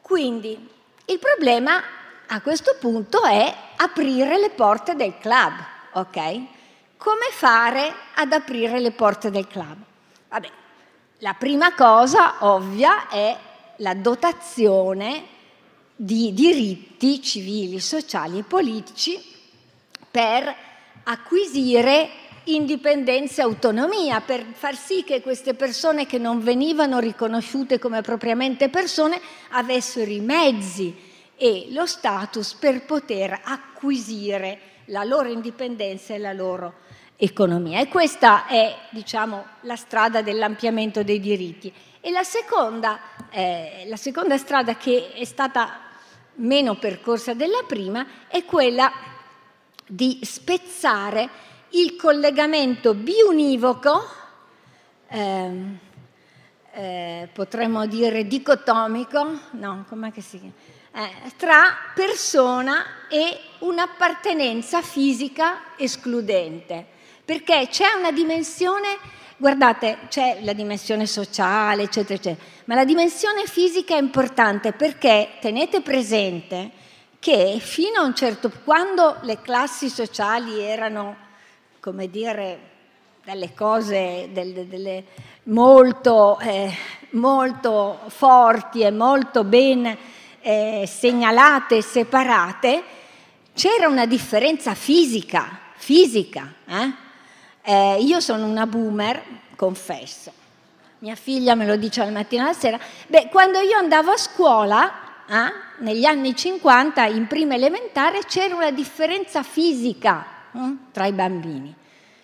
Quindi 0.01 0.67
il 1.05 1.19
problema 1.19 1.81
a 2.25 2.41
questo 2.41 2.75
punto 2.79 3.23
è 3.23 3.55
aprire 3.77 4.39
le 4.39 4.49
porte 4.49 4.95
del 4.95 5.17
club, 5.19 5.53
ok? 5.93 6.57
Come 6.99 7.29
fare 7.31 7.93
ad 8.15 8.33
aprire 8.33 8.81
le 8.81 8.91
porte 8.91 9.31
del 9.31 9.47
club? 9.47 9.77
Vabbè, 10.27 10.51
la 11.19 11.33
prima 11.33 11.73
cosa 11.73 12.35
ovvia 12.39 13.07
è 13.07 13.37
la 13.77 13.93
dotazione 13.93 15.23
di 15.95 16.33
diritti 16.33 17.21
civili, 17.21 17.79
sociali 17.79 18.39
e 18.39 18.43
politici 18.43 19.17
per 20.11 20.53
acquisire 21.03 22.09
indipendenza 22.43 23.43
e 23.43 23.45
autonomia, 23.45 24.19
per 24.19 24.45
far 24.51 24.75
sì 24.75 25.05
che 25.05 25.21
queste 25.21 25.53
persone 25.53 26.05
che 26.05 26.17
non 26.17 26.41
venivano 26.41 26.99
riconosciute 26.99 27.79
come 27.79 28.01
propriamente 28.01 28.67
persone 28.67 29.21
avessero 29.51 30.11
i 30.11 30.19
mezzi 30.19 30.93
e 31.37 31.67
lo 31.69 31.85
status 31.85 32.55
per 32.55 32.83
poter 32.83 33.39
acquisire 33.41 34.59
la 34.89 35.05
loro 35.05 35.29
indipendenza 35.29 36.13
e 36.13 36.17
la 36.17 36.33
loro 36.33 36.87
economia. 37.21 37.81
E 37.81 37.89
questa 37.89 38.47
è, 38.47 38.75
diciamo, 38.91 39.45
la 39.61 39.75
strada 39.75 40.21
dell'ampliamento 40.21 41.03
dei 41.03 41.19
diritti. 41.19 41.71
E 41.99 42.11
la 42.11 42.23
seconda, 42.23 42.99
eh, 43.29 43.83
la 43.87 43.97
seconda 43.97 44.37
strada 44.37 44.77
che 44.77 45.11
è 45.11 45.25
stata 45.25 45.81
meno 46.35 46.75
percorsa 46.75 47.33
della 47.33 47.63
prima 47.67 48.05
è 48.29 48.45
quella 48.45 48.89
di 49.85 50.19
spezzare 50.23 51.29
il 51.71 51.97
collegamento 51.97 52.93
biunivoco, 52.93 54.01
eh, 55.09 55.51
eh, 56.71 57.29
potremmo 57.33 57.85
dire 57.85 58.25
dicotomico, 58.25 59.39
no, 59.51 59.85
com'è 59.89 60.11
che 60.11 60.21
si 60.21 60.39
chiama? 60.39 60.53
Eh, 60.91 61.31
tra 61.35 61.75
persona 61.93 63.07
e 63.09 63.39
un'appartenenza 63.59 64.81
fisica 64.81 65.75
escludente 65.75 66.97
perché 67.29 67.67
c'è 67.69 67.93
una 67.95 68.11
dimensione, 68.11 68.97
guardate, 69.37 69.99
c'è 70.09 70.39
la 70.41 70.53
dimensione 70.53 71.05
sociale, 71.05 71.83
eccetera, 71.83 72.15
eccetera, 72.15 72.43
ma 72.65 72.73
la 72.73 72.85
dimensione 72.85 73.45
fisica 73.45 73.95
è 73.95 73.99
importante 73.99 74.71
perché 74.71 75.33
tenete 75.39 75.81
presente 75.81 76.71
che 77.19 77.59
fino 77.61 77.99
a 77.99 78.03
un 78.03 78.15
certo 78.15 78.49
punto, 78.49 78.63
quando 78.63 79.17
le 79.21 79.39
classi 79.41 79.89
sociali 79.89 80.59
erano, 80.59 81.15
come 81.79 82.09
dire, 82.09 82.59
delle 83.23 83.53
cose 83.53 84.29
delle, 84.31 84.67
delle 84.67 85.03
molto, 85.43 86.39
eh, 86.39 86.75
molto 87.11 87.99
forti 88.07 88.81
e 88.81 88.89
molto 88.89 89.43
ben 89.43 89.95
eh, 90.41 90.83
segnalate 90.87 91.83
separate, 91.83 92.83
c'era 93.53 93.87
una 93.87 94.07
differenza 94.07 94.73
fisica, 94.73 95.59
fisica, 95.75 96.55
eh? 96.65 97.07
Eh, 97.61 97.97
io 98.01 98.19
sono 98.19 98.45
una 98.45 98.65
boomer, 98.65 99.21
confesso. 99.55 100.31
Mia 100.99 101.15
figlia 101.15 101.55
me 101.55 101.65
lo 101.65 101.75
dice 101.75 102.01
al 102.01 102.11
mattino 102.11 102.43
e 102.43 102.45
alla 102.45 102.57
sera. 102.57 102.79
Beh, 103.07 103.29
quando 103.29 103.59
io 103.59 103.77
andavo 103.77 104.11
a 104.11 104.17
scuola, 104.17 104.91
eh, 105.27 105.83
negli 105.83 106.05
anni 106.05 106.35
50, 106.35 107.05
in 107.05 107.27
prima 107.27 107.55
elementare, 107.55 108.19
c'era 108.25 108.55
una 108.55 108.71
differenza 108.71 109.43
fisica 109.43 110.25
eh, 110.53 110.75
tra 110.91 111.05
i 111.05 111.13
bambini. 111.13 111.73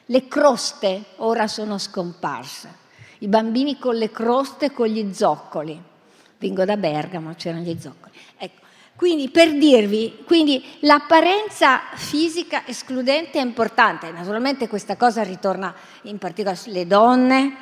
Le 0.08 0.28
croste 0.28 1.04
ora 1.18 1.48
sono 1.48 1.78
scomparse. 1.78 2.84
I 3.20 3.28
bambini 3.28 3.80
con 3.80 3.96
le 3.96 4.12
croste, 4.12 4.72
con 4.72 4.88
gli 4.88 5.14
zoccoli. 5.14 5.82
Vengo 6.38 6.66
da 6.66 6.78
Bergamo, 6.78 7.34
c'erano 7.36 7.64
gli 7.64 7.78
zoccoli. 7.80 8.14
Ecco, 8.38 8.65
quindi 8.96 9.30
per 9.30 9.58
dirvi, 9.58 10.24
quindi 10.26 10.64
l'apparenza 10.80 11.82
fisica 11.96 12.66
escludente 12.66 13.40
è 13.40 13.42
importante, 13.42 14.10
naturalmente 14.12 14.70
questa 14.70 14.96
cosa 14.96 15.22
ritorna 15.22 15.76
in 16.04 16.18
particolare 16.18 16.58
sulle 16.58 16.88
donne, 16.88 17.58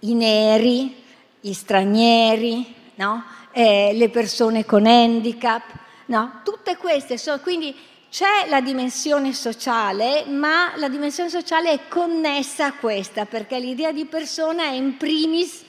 i 0.00 0.14
neri, 0.14 0.94
gli 1.40 1.52
stranieri, 1.52 2.74
no? 2.94 3.24
eh, 3.50 3.90
le 3.92 4.08
persone 4.08 4.64
con 4.64 4.86
handicap, 4.86 5.62
no? 6.06 6.40
tutte 6.44 6.76
queste 6.76 7.18
sono, 7.18 7.40
quindi 7.40 7.74
c'è 8.08 8.46
la 8.48 8.60
dimensione 8.60 9.32
sociale, 9.32 10.24
ma 10.26 10.72
la 10.76 10.88
dimensione 10.88 11.28
sociale 11.28 11.72
è 11.72 11.80
connessa 11.88 12.66
a 12.66 12.72
questa, 12.74 13.26
perché 13.26 13.58
l'idea 13.58 13.90
di 13.90 14.04
persona 14.04 14.64
è 14.64 14.72
in 14.72 14.96
primis 14.96 15.64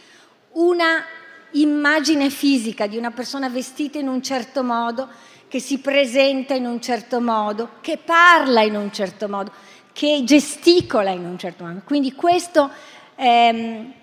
una 0.51 1.03
immagine 1.51 2.29
fisica 2.29 2.87
di 2.87 2.97
una 2.97 3.11
persona 3.11 3.49
vestita 3.49 3.97
in 3.97 4.07
un 4.07 4.21
certo 4.21 4.63
modo, 4.63 5.07
che 5.47 5.59
si 5.59 5.79
presenta 5.79 6.53
in 6.53 6.65
un 6.65 6.81
certo 6.81 7.19
modo, 7.19 7.69
che 7.81 7.97
parla 7.97 8.61
in 8.61 8.75
un 8.75 8.91
certo 8.91 9.27
modo, 9.27 9.51
che 9.93 10.21
gesticola 10.23 11.09
in 11.09 11.25
un 11.25 11.37
certo 11.37 11.63
modo. 11.63 11.81
Quindi 11.83 12.13
questo 12.13 12.69
ehm, 13.15 13.93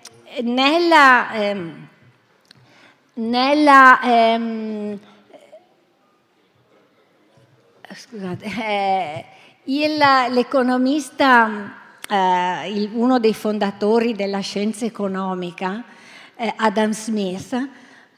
nella, 0.41 1.31
ehm, 1.33 1.87
nella 3.13 4.01
ehm, 4.01 4.99
scusate, 7.93 8.45
eh, 8.45 9.25
il, 9.65 9.97
l'economista, 10.29 11.73
eh, 12.07 12.71
il, 12.71 12.89
uno 12.93 13.19
dei 13.19 13.33
fondatori 13.33 14.13
della 14.13 14.39
scienza 14.39 14.85
economica, 14.85 15.83
Adam 16.37 16.91
Smith, 16.91 17.69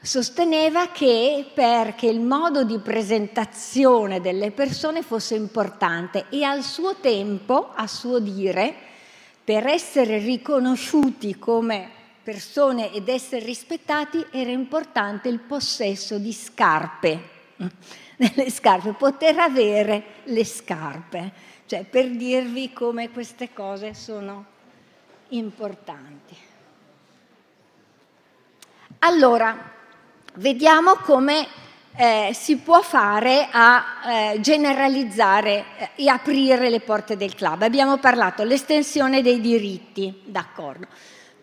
sosteneva 0.02 0.88
che 0.88 1.50
perché 1.54 2.06
il 2.06 2.20
modo 2.20 2.64
di 2.64 2.78
presentazione 2.78 4.20
delle 4.20 4.50
persone 4.50 5.02
fosse 5.02 5.34
importante 5.34 6.26
e 6.30 6.42
al 6.42 6.62
suo 6.62 6.96
tempo, 6.96 7.72
a 7.74 7.86
suo 7.86 8.18
dire, 8.18 8.74
per 9.44 9.66
essere 9.66 10.18
riconosciuti 10.18 11.38
come 11.38 11.98
persone 12.22 12.92
ed 12.92 13.08
essere 13.08 13.44
rispettati 13.44 14.24
era 14.30 14.50
importante 14.50 15.28
il 15.28 15.40
possesso 15.40 16.18
di 16.18 16.32
scarpe, 16.32 17.20
nelle 18.16 18.50
scarpe, 18.50 18.92
poter 18.92 19.38
avere 19.38 20.04
le 20.24 20.44
scarpe, 20.44 21.32
cioè 21.66 21.84
per 21.84 22.10
dirvi 22.10 22.72
come 22.72 23.10
queste 23.10 23.52
cose 23.52 23.94
sono 23.94 24.44
importanti. 25.30 26.48
Allora, 29.02 29.56
vediamo 30.34 30.96
come 30.96 31.46
eh, 31.96 32.32
si 32.34 32.58
può 32.58 32.82
fare 32.82 33.48
a 33.50 33.84
eh, 34.34 34.40
generalizzare 34.40 35.64
eh, 35.78 35.90
e 36.02 36.08
aprire 36.10 36.68
le 36.68 36.80
porte 36.80 37.16
del 37.16 37.34
club. 37.34 37.62
Abbiamo 37.62 37.96
parlato 37.96 38.42
dell'estensione 38.42 39.22
dei 39.22 39.40
diritti, 39.40 40.20
d'accordo. 40.26 40.86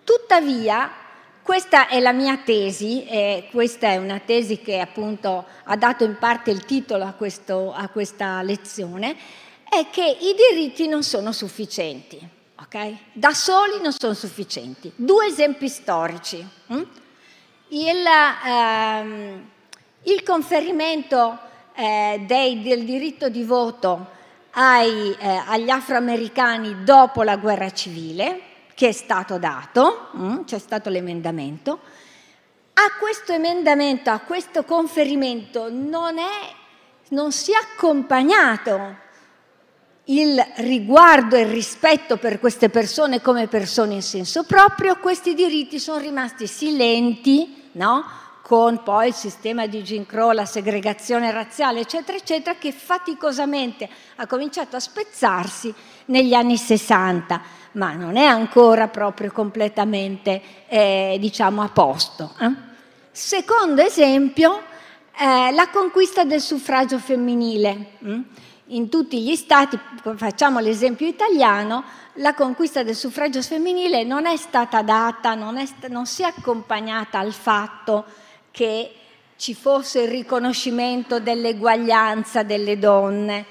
Tuttavia, 0.03 0.91
questa 1.41 1.87
è 1.87 1.99
la 1.99 2.11
mia 2.11 2.37
tesi, 2.37 3.07
e 3.07 3.47
questa 3.49 3.87
è 3.87 3.97
una 3.97 4.19
tesi 4.19 4.61
che 4.61 4.79
appunto 4.79 5.43
ha 5.63 5.75
dato 5.75 6.03
in 6.03 6.15
parte 6.19 6.51
il 6.51 6.63
titolo 6.63 7.05
a, 7.05 7.13
questo, 7.13 7.73
a 7.73 7.87
questa 7.87 8.43
lezione, 8.43 9.15
è 9.67 9.87
che 9.89 10.05
i 10.05 10.35
diritti 10.35 10.87
non 10.87 11.01
sono 11.01 11.31
sufficienti, 11.31 12.19
ok? 12.61 12.97
Da 13.13 13.33
soli 13.33 13.81
non 13.81 13.93
sono 13.93 14.13
sufficienti. 14.13 14.91
Due 14.95 15.25
esempi 15.25 15.67
storici. 15.67 16.47
Hm? 16.67 16.83
Il, 17.69 18.05
ehm, 18.45 19.49
il 20.03 20.23
conferimento 20.23 21.39
eh, 21.75 22.23
dei, 22.25 22.61
del 22.61 22.85
diritto 22.85 23.29
di 23.29 23.43
voto 23.43 24.07
ai, 24.51 25.15
eh, 25.19 25.41
agli 25.47 25.69
afroamericani 25.69 26.83
dopo 26.83 27.23
la 27.23 27.37
guerra 27.37 27.71
civile, 27.71 28.41
che 28.73 28.89
è 28.89 28.91
stato 28.91 29.37
dato, 29.37 30.09
mm, 30.15 30.43
c'è 30.43 30.59
stato 30.59 30.89
l'emendamento. 30.89 31.79
A 32.73 32.91
questo 32.99 33.33
emendamento, 33.33 34.09
a 34.09 34.19
questo 34.19 34.63
conferimento 34.63 35.69
non, 35.69 36.17
è, 36.17 36.53
non 37.09 37.31
si 37.31 37.51
è 37.51 37.55
accompagnato 37.55 39.05
il 40.09 40.41
riguardo 40.57 41.35
e 41.35 41.41
il 41.41 41.49
rispetto 41.49 42.17
per 42.17 42.39
queste 42.39 42.69
persone 42.69 43.21
come 43.21 43.47
persone 43.47 43.95
in 43.95 44.01
senso 44.01 44.43
proprio, 44.43 44.97
questi 44.97 45.33
diritti 45.33 45.79
sono 45.79 45.99
rimasti 45.99 46.47
silenti, 46.47 47.69
no? 47.73 48.05
con 48.41 48.81
poi 48.81 49.09
il 49.09 49.13
sistema 49.13 49.67
di 49.67 49.81
Jim 49.81 50.05
Crow, 50.05 50.31
la 50.31 50.45
segregazione 50.45 51.31
razziale, 51.31 51.81
eccetera, 51.81 52.17
eccetera, 52.17 52.57
che 52.57 52.71
faticosamente 52.71 53.89
ha 54.15 54.25
cominciato 54.25 54.77
a 54.77 54.79
spezzarsi 54.79 55.73
negli 56.05 56.33
anni 56.33 56.55
60, 56.55 57.41
ma 57.73 57.91
non 57.91 58.15
è 58.15 58.23
ancora 58.23 58.87
proprio 58.87 59.33
completamente, 59.33 60.41
eh, 60.69 61.17
diciamo, 61.19 61.61
a 61.61 61.67
posto. 61.67 62.35
Eh? 62.39 62.51
Secondo 63.11 63.81
esempio, 63.81 64.61
eh, 65.19 65.51
la 65.51 65.67
conquista 65.67 66.23
del 66.23 66.39
suffragio 66.39 66.99
femminile. 66.99 67.87
Hm? 67.99 68.21
In 68.71 68.89
tutti 68.89 69.21
gli 69.21 69.35
stati, 69.35 69.79
facciamo 70.15 70.59
l'esempio 70.59 71.07
italiano, 71.07 71.83
la 72.15 72.33
conquista 72.33 72.83
del 72.83 72.95
suffragio 72.95 73.41
femminile 73.41 74.03
non 74.03 74.25
è 74.25 74.35
stata 74.35 74.81
data, 74.81 75.35
non, 75.35 75.57
è, 75.57 75.65
non 75.87 76.05
si 76.05 76.23
è 76.23 76.25
accompagnata 76.25 77.17
al 77.19 77.31
fatto 77.31 78.03
che 78.51 78.91
ci 79.37 79.53
fosse 79.53 80.01
il 80.01 80.09
riconoscimento 80.09 81.19
dell'eguaglianza 81.21 82.43
delle 82.43 82.77
donne, 82.77 83.45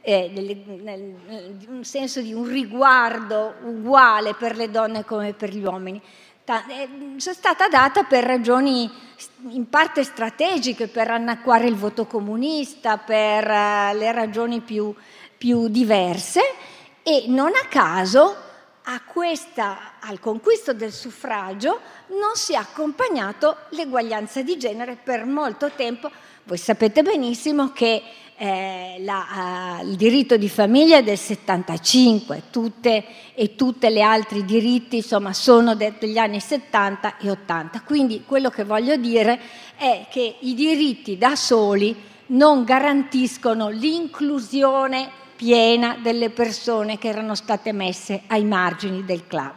eh, 0.00 0.30
delle, 0.32 0.56
nel, 0.82 1.14
nel 1.26 1.84
senso 1.84 2.22
di 2.22 2.32
un 2.32 2.46
riguardo 2.46 3.54
uguale 3.64 4.34
per 4.34 4.56
le 4.56 4.70
donne 4.70 5.04
come 5.04 5.34
per 5.34 5.50
gli 5.50 5.62
uomini. 5.62 6.00
È 6.44 6.88
stata 7.18 7.68
data 7.68 8.02
per 8.02 8.24
ragioni 8.24 8.90
in 9.50 9.68
parte 9.68 10.02
strategiche, 10.02 10.88
per 10.88 11.08
annacquare 11.08 11.68
il 11.68 11.76
voto 11.76 12.06
comunista, 12.06 12.98
per 12.98 13.44
uh, 13.44 13.96
le 13.96 14.10
ragioni 14.10 14.60
più, 14.60 14.92
più 15.38 15.68
diverse 15.68 16.40
e 17.04 17.24
non 17.28 17.52
a 17.54 17.66
caso 17.68 18.50
questa, 19.06 20.00
al 20.00 20.18
conquisto 20.18 20.72
del 20.72 20.92
suffragio 20.92 21.80
non 22.08 22.34
si 22.34 22.54
è 22.54 22.56
accompagnato 22.56 23.56
l'eguaglianza 23.70 24.42
di 24.42 24.56
genere 24.56 24.96
per 25.00 25.24
molto 25.24 25.70
tempo. 25.76 26.10
Voi 26.44 26.56
sapete 26.56 27.02
benissimo 27.02 27.72
che 27.72 28.02
eh, 28.36 28.96
la, 29.00 29.78
uh, 29.80 29.86
il 29.88 29.96
diritto 29.96 30.36
di 30.36 30.48
famiglia 30.48 31.00
del 31.00 31.18
75 31.18 32.44
tutte, 32.50 33.04
e 33.34 33.54
tutti 33.54 33.90
gli 33.90 34.00
altri 34.00 34.44
diritti 34.44 34.96
insomma, 34.96 35.32
sono 35.32 35.74
degli 35.74 36.18
anni 36.18 36.40
70 36.40 37.18
e 37.18 37.30
80. 37.30 37.82
Quindi 37.82 38.24
quello 38.26 38.50
che 38.50 38.64
voglio 38.64 38.96
dire 38.96 39.40
è 39.76 40.06
che 40.10 40.36
i 40.40 40.54
diritti 40.54 41.16
da 41.18 41.36
soli 41.36 41.94
non 42.26 42.64
garantiscono 42.64 43.68
l'inclusione 43.68 45.10
piena 45.36 45.96
delle 46.00 46.30
persone 46.30 46.98
che 46.98 47.08
erano 47.08 47.34
state 47.34 47.72
messe 47.72 48.22
ai 48.28 48.44
margini 48.44 49.04
del 49.04 49.26
club. 49.26 49.52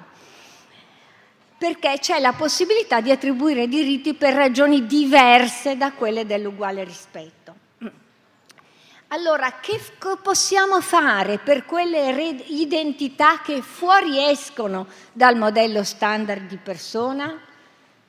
Perché 1.57 1.97
c'è 1.99 2.19
la 2.19 2.33
possibilità 2.33 3.01
di 3.01 3.11
attribuire 3.11 3.67
diritti 3.67 4.13
per 4.13 4.33
ragioni 4.33 4.85
diverse 4.85 5.77
da 5.77 5.93
quelle 5.93 6.25
dell'uguale 6.25 6.83
rispetto. 6.83 7.34
Allora, 9.09 9.59
che 9.59 9.79
possiamo 10.21 10.81
fare 10.81 11.37
per 11.37 11.65
quelle 11.65 12.09
identità 12.47 13.39
che 13.41 13.61
fuoriescono 13.61 14.87
dal 15.11 15.37
modello 15.37 15.83
standard 15.83 16.47
di 16.47 16.57
persona? 16.57 17.39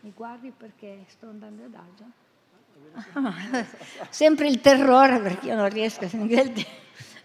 Mi 0.01 0.13
guardi 0.15 0.53
perché 0.57 1.05
sto 1.09 1.27
andando 1.27 1.65
ad 1.65 1.75
agio? 1.75 2.25
sempre 4.09 4.49
il 4.49 4.61
terrore 4.61 5.21
perché 5.21 5.49
io 5.49 5.57
non 5.57 5.69
riesco 5.69 6.05
a 6.05 6.09
sentire. 6.09 6.53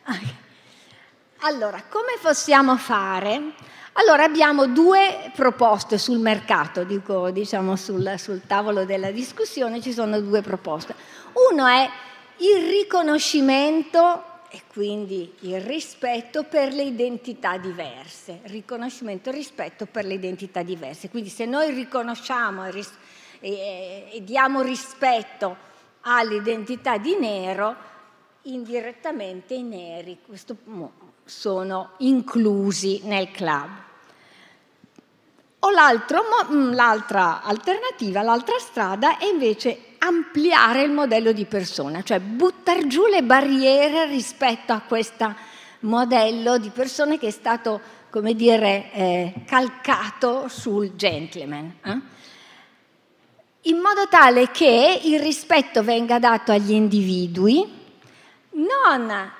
Allora, 1.44 1.82
come 1.90 2.20
possiamo 2.22 2.78
fare? 2.78 3.54
Allora 3.94 4.24
abbiamo 4.24 4.68
due 4.68 5.32
proposte 5.36 5.98
sul 5.98 6.20
mercato, 6.20 6.84
dico, 6.84 7.32
diciamo 7.32 7.76
sul, 7.76 8.14
sul 8.18 8.44
tavolo 8.46 8.86
della 8.86 9.10
discussione 9.10 9.82
ci 9.82 9.92
sono 9.92 10.22
due 10.22 10.42
proposte. 10.42 10.94
Uno 11.52 11.66
è 11.66 11.90
il 12.42 12.68
riconoscimento 12.68 14.30
e 14.50 14.64
quindi 14.68 15.34
il 15.42 15.62
rispetto 15.62 16.44
per 16.44 16.74
le 16.74 16.84
identità 16.84 17.58
diverse, 17.58 18.40
riconoscimento 18.44 19.30
e 19.30 19.34
rispetto 19.34 19.86
per 19.86 20.06
le 20.06 20.16
identità 20.16 20.64
diverse. 20.64 21.10
Quindi 21.10 21.30
se 21.30 21.46
noi 21.46 21.72
riconosciamo 21.72 22.66
e, 22.66 22.72
ris- 22.72 22.98
e, 23.40 24.10
e 24.12 24.24
diamo 24.24 24.62
rispetto 24.62 25.56
all'identità 26.02 26.98
di 26.98 27.16
nero, 27.16 27.76
indirettamente 28.44 29.54
i 29.54 29.64
neri 29.64 30.18
questo, 30.26 30.58
sono 31.24 31.92
inclusi 31.98 33.02
nel 33.04 33.30
club. 33.32 33.70
O 35.60 35.70
l'altra 35.70 37.44
alternativa, 37.44 38.24
l'altra 38.24 38.58
strada 38.58 39.20
è 39.20 39.26
invece 39.26 39.91
ampliare 40.04 40.82
il 40.84 40.92
modello 40.92 41.32
di 41.32 41.46
persona, 41.46 42.02
cioè 42.02 42.20
buttare 42.20 42.88
giù 42.88 43.06
le 43.06 43.24
barriere 43.24 44.06
rispetto 44.06 44.74
a 44.74 44.82
questo 44.82 45.34
modello 45.82 46.58
di 46.58 46.70
persone 46.70 47.20
che 47.20 47.28
è 47.28 47.32
stato, 47.32 47.80
come 48.10 48.34
dire, 48.34 48.92
eh, 48.94 49.34
calcato 49.46 50.48
sul 50.48 50.96
gentleman. 50.96 51.76
Eh? 51.84 52.00
In 53.70 53.78
modo 53.78 54.08
tale 54.10 54.50
che 54.50 55.02
il 55.04 55.20
rispetto 55.20 55.84
venga 55.84 56.18
dato 56.18 56.52
agli 56.52 56.72
individui, 56.72 57.80
non 58.54 59.32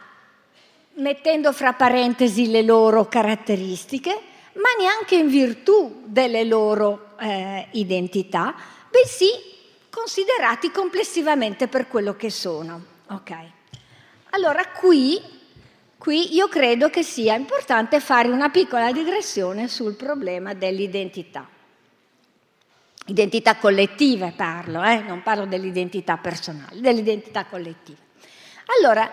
mettendo 0.94 1.52
fra 1.54 1.74
parentesi 1.74 2.52
le 2.52 2.62
loro 2.62 3.08
caratteristiche, 3.08 4.12
ma 4.54 4.70
neanche 4.78 5.16
in 5.16 5.28
virtù 5.28 6.04
delle 6.06 6.44
loro 6.44 7.16
eh, 7.20 7.68
identità, 7.72 8.54
bensì 8.90 9.51
considerati 9.92 10.72
complessivamente 10.72 11.68
per 11.68 11.88
quello 11.88 12.16
che 12.16 12.32
sono. 12.32 12.84
Okay. 13.08 13.52
Allora 14.32 14.66
qui, 14.70 15.22
qui 15.98 16.34
io 16.34 16.48
credo 16.48 16.90
che 16.90 17.04
sia 17.04 17.36
importante 17.36 18.00
fare 18.00 18.30
una 18.30 18.50
piccola 18.50 18.92
digressione 18.92 19.68
sul 19.68 19.96
problema 19.96 20.54
dell'identità. 20.54 21.48
Identità 23.08 23.58
collettive 23.58 24.34
parlo, 24.36 24.82
eh? 24.84 25.02
non 25.02 25.22
parlo 25.22 25.46
dell'identità 25.46 26.18
personale, 26.18 26.80
dell'identità 26.80 27.46
collettiva. 27.46 28.00
Allora, 28.78 29.12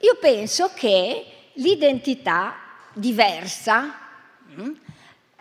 io 0.00 0.16
penso 0.20 0.72
che 0.74 1.50
l'identità 1.54 2.56
diversa, 2.92 3.94
mm, 4.58 4.70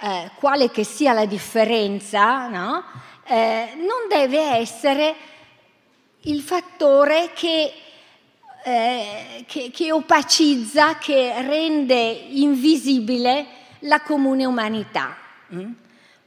eh, 0.02 0.32
quale 0.36 0.70
che 0.70 0.84
sia 0.84 1.14
la 1.14 1.26
differenza, 1.26 2.48
no? 2.48 2.84
Eh, 3.28 3.74
non 3.76 4.08
deve 4.08 4.40
essere 4.40 5.16
il 6.22 6.42
fattore 6.42 7.32
che, 7.34 7.74
eh, 8.64 9.44
che, 9.48 9.72
che 9.72 9.92
opacizza, 9.92 10.98
che 10.98 11.34
rende 11.42 11.96
invisibile 11.96 13.46
la 13.80 14.02
comune 14.02 14.46
umanità. 14.46 15.18
Mm? 15.54 15.72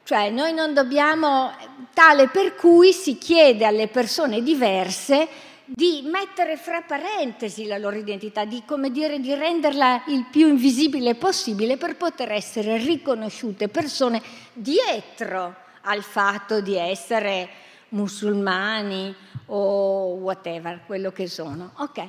Cioè 0.02 0.30
noi 0.30 0.52
non 0.52 0.72
dobbiamo, 0.72 1.52
tale 1.92 2.28
per 2.28 2.54
cui 2.54 2.92
si 2.92 3.18
chiede 3.18 3.64
alle 3.64 3.88
persone 3.88 4.42
diverse 4.42 5.28
di 5.66 6.00
mettere 6.04 6.56
fra 6.56 6.80
parentesi 6.80 7.66
la 7.66 7.76
loro 7.76 7.96
identità, 7.96 8.46
di, 8.46 8.62
dire, 8.90 9.20
di 9.20 9.34
renderla 9.34 10.04
il 10.06 10.24
più 10.30 10.48
invisibile 10.48 11.14
possibile 11.14 11.76
per 11.76 11.96
poter 11.96 12.32
essere 12.32 12.78
riconosciute 12.78 13.68
persone 13.68 14.22
dietro 14.54 15.66
al 15.88 16.02
fatto 16.02 16.60
di 16.60 16.76
essere 16.76 17.48
musulmani 17.90 19.14
o 19.46 20.14
whatever, 20.14 20.82
quello 20.86 21.10
che 21.10 21.26
sono. 21.26 21.72
Ok. 21.76 22.08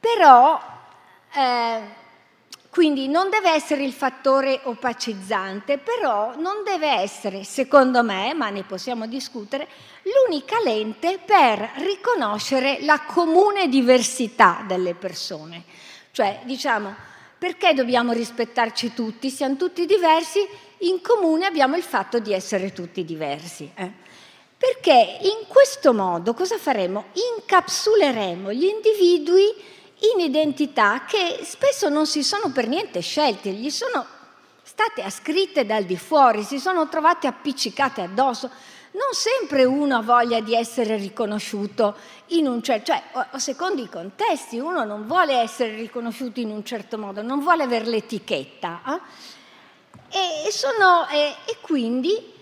Però 0.00 0.60
eh, 1.32 1.80
quindi 2.74 3.06
non 3.06 3.30
deve 3.30 3.52
essere 3.52 3.84
il 3.84 3.92
fattore 3.92 4.60
opacizzante, 4.64 5.78
però 5.78 6.34
non 6.36 6.64
deve 6.64 6.88
essere, 6.88 7.44
secondo 7.44 8.02
me, 8.02 8.34
ma 8.34 8.50
ne 8.50 8.64
possiamo 8.64 9.06
discutere, 9.06 9.68
l'unica 10.02 10.56
lente 10.60 11.20
per 11.24 11.70
riconoscere 11.76 12.78
la 12.80 13.02
comune 13.02 13.68
diversità 13.68 14.64
delle 14.66 14.94
persone. 14.94 15.62
Cioè, 16.10 16.40
diciamo, 16.42 16.94
perché 17.38 17.74
dobbiamo 17.74 18.12
rispettarci 18.12 18.92
tutti? 18.92 19.30
Siamo 19.30 19.56
tutti 19.56 19.86
diversi, 19.86 20.40
in 20.78 21.00
comune 21.00 21.46
abbiamo 21.46 21.76
il 21.76 21.82
fatto 21.82 22.18
di 22.18 22.32
essere 22.32 22.72
tutti 22.72 23.04
diversi. 23.04 23.70
Eh? 23.74 23.90
Perché 24.56 25.18
in 25.22 25.46
questo 25.46 25.92
modo 25.92 26.32
cosa 26.32 26.56
faremo? 26.56 27.06
Incapsuleremo 27.36 28.52
gli 28.52 28.64
individui 28.64 29.52
in 30.14 30.20
identità 30.20 31.04
che 31.06 31.40
spesso 31.42 31.88
non 31.88 32.06
si 32.06 32.22
sono 32.22 32.50
per 32.50 32.68
niente 32.68 33.00
scelte, 33.00 33.50
gli 33.50 33.70
sono 33.70 34.04
state 34.62 35.02
ascritte 35.02 35.66
dal 35.66 35.84
di 35.84 35.96
fuori, 35.96 36.42
si 36.42 36.58
sono 36.58 36.88
trovate 36.88 37.26
appiccicate 37.26 38.00
addosso. 38.00 38.50
Non 38.92 39.12
sempre 39.12 39.64
uno 39.64 39.96
ha 39.96 40.02
voglia 40.02 40.40
di 40.40 40.54
essere 40.54 40.96
riconosciuto 40.96 41.96
in 42.28 42.46
un 42.46 42.62
certo, 42.62 42.92
cioè 42.92 43.02
secondo 43.36 43.82
i 43.82 43.88
contesti, 43.88 44.58
uno 44.58 44.84
non 44.84 45.06
vuole 45.06 45.34
essere 45.34 45.74
riconosciuto 45.74 46.38
in 46.38 46.50
un 46.50 46.64
certo 46.64 46.96
modo, 46.96 47.20
non 47.20 47.40
vuole 47.40 47.64
avere 47.64 47.86
l'etichetta. 47.86 48.82
Eh? 48.86 49.00
E, 50.14 50.52
sono, 50.52 51.08
eh, 51.08 51.34
e 51.44 51.56
quindi 51.60 52.32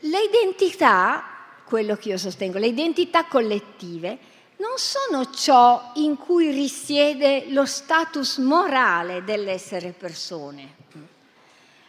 le 0.00 0.20
identità, 0.20 1.24
quello 1.64 1.96
che 1.96 2.10
io 2.10 2.18
sostengo, 2.18 2.58
le 2.58 2.68
identità 2.68 3.24
collettive, 3.24 4.18
non 4.58 4.76
sono 4.76 5.30
ciò 5.30 5.90
in 5.94 6.16
cui 6.16 6.50
risiede 6.50 7.46
lo 7.48 7.66
status 7.66 8.38
morale 8.38 9.24
dell'essere 9.24 9.90
persone, 9.90 10.74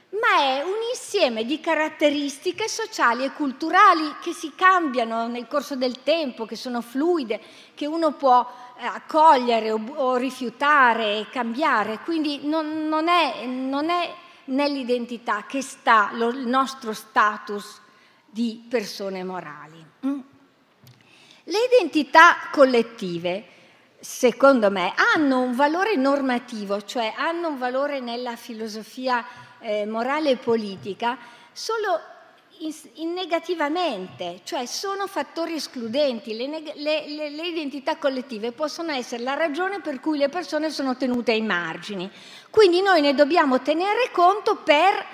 ma 0.09 0.41
è 0.41 0.63
un 0.63 0.77
insieme 0.91 1.45
di 1.45 1.59
caratteristiche 1.59 2.67
sociali 2.67 3.23
e 3.23 3.33
culturali 3.33 4.15
che 4.21 4.33
si 4.33 4.53
cambiano 4.55 5.27
nel 5.27 5.47
corso 5.47 5.75
del 5.75 6.01
tempo, 6.01 6.45
che 6.45 6.55
sono 6.55 6.81
fluide, 6.81 7.39
che 7.75 7.85
uno 7.85 8.13
può 8.13 8.45
eh, 8.79 8.85
accogliere 8.85 9.71
o, 9.71 10.15
rifiutare 10.15 11.19
e 11.19 11.29
cambiare. 11.29 11.99
Quindi 12.03 12.47
non, 12.47 12.87
non, 12.87 13.07
è, 13.07 13.45
non 13.45 13.89
è, 13.89 14.13
nell'identità 14.47 15.45
che 15.47 15.61
sta 15.61 16.09
lo, 16.13 16.29
il 16.29 16.47
nostro 16.47 16.93
status 16.93 17.81
di 18.25 18.65
persone 18.69 19.23
morali. 19.23 19.85
Mm? 20.05 20.19
Le 21.43 21.57
identità 21.71 22.35
collettive, 22.51 23.45
secondo 23.99 24.69
me, 24.69 24.93
hanno 25.15 25.41
un 25.41 25.55
valore 25.55 25.95
normativo, 25.95 26.81
cioè 26.83 27.13
hanno 27.15 27.47
un 27.49 27.57
valore 27.57 27.99
nella 27.99 28.35
filosofia 28.35 29.25
eh, 29.59 29.85
morale 29.85 30.31
e 30.31 30.37
politica, 30.37 31.17
solo 31.53 31.99
in, 32.59 32.73
in 32.95 33.13
negativamente, 33.13 34.41
cioè 34.43 34.65
sono 34.65 35.07
fattori 35.07 35.55
escludenti. 35.55 36.35
Le, 36.35 36.47
le, 36.75 37.07
le, 37.07 37.29
le, 37.29 37.47
identità 37.47 37.97
collettive 37.97 38.51
possono 38.51 38.91
essere 38.91 39.23
la 39.23 39.33
ragione 39.33 39.81
per 39.81 39.99
cui 39.99 40.17
le 40.17 40.29
persone 40.29 40.69
sono 40.69 40.95
tenute 40.95 41.31
ai 41.31 41.41
margini. 41.41 42.09
Quindi 42.49 42.81
noi 42.81 43.01
ne 43.01 43.13
dobbiamo 43.13 43.61
tenere 43.61 44.09
conto 44.11 44.57
per 44.57 45.05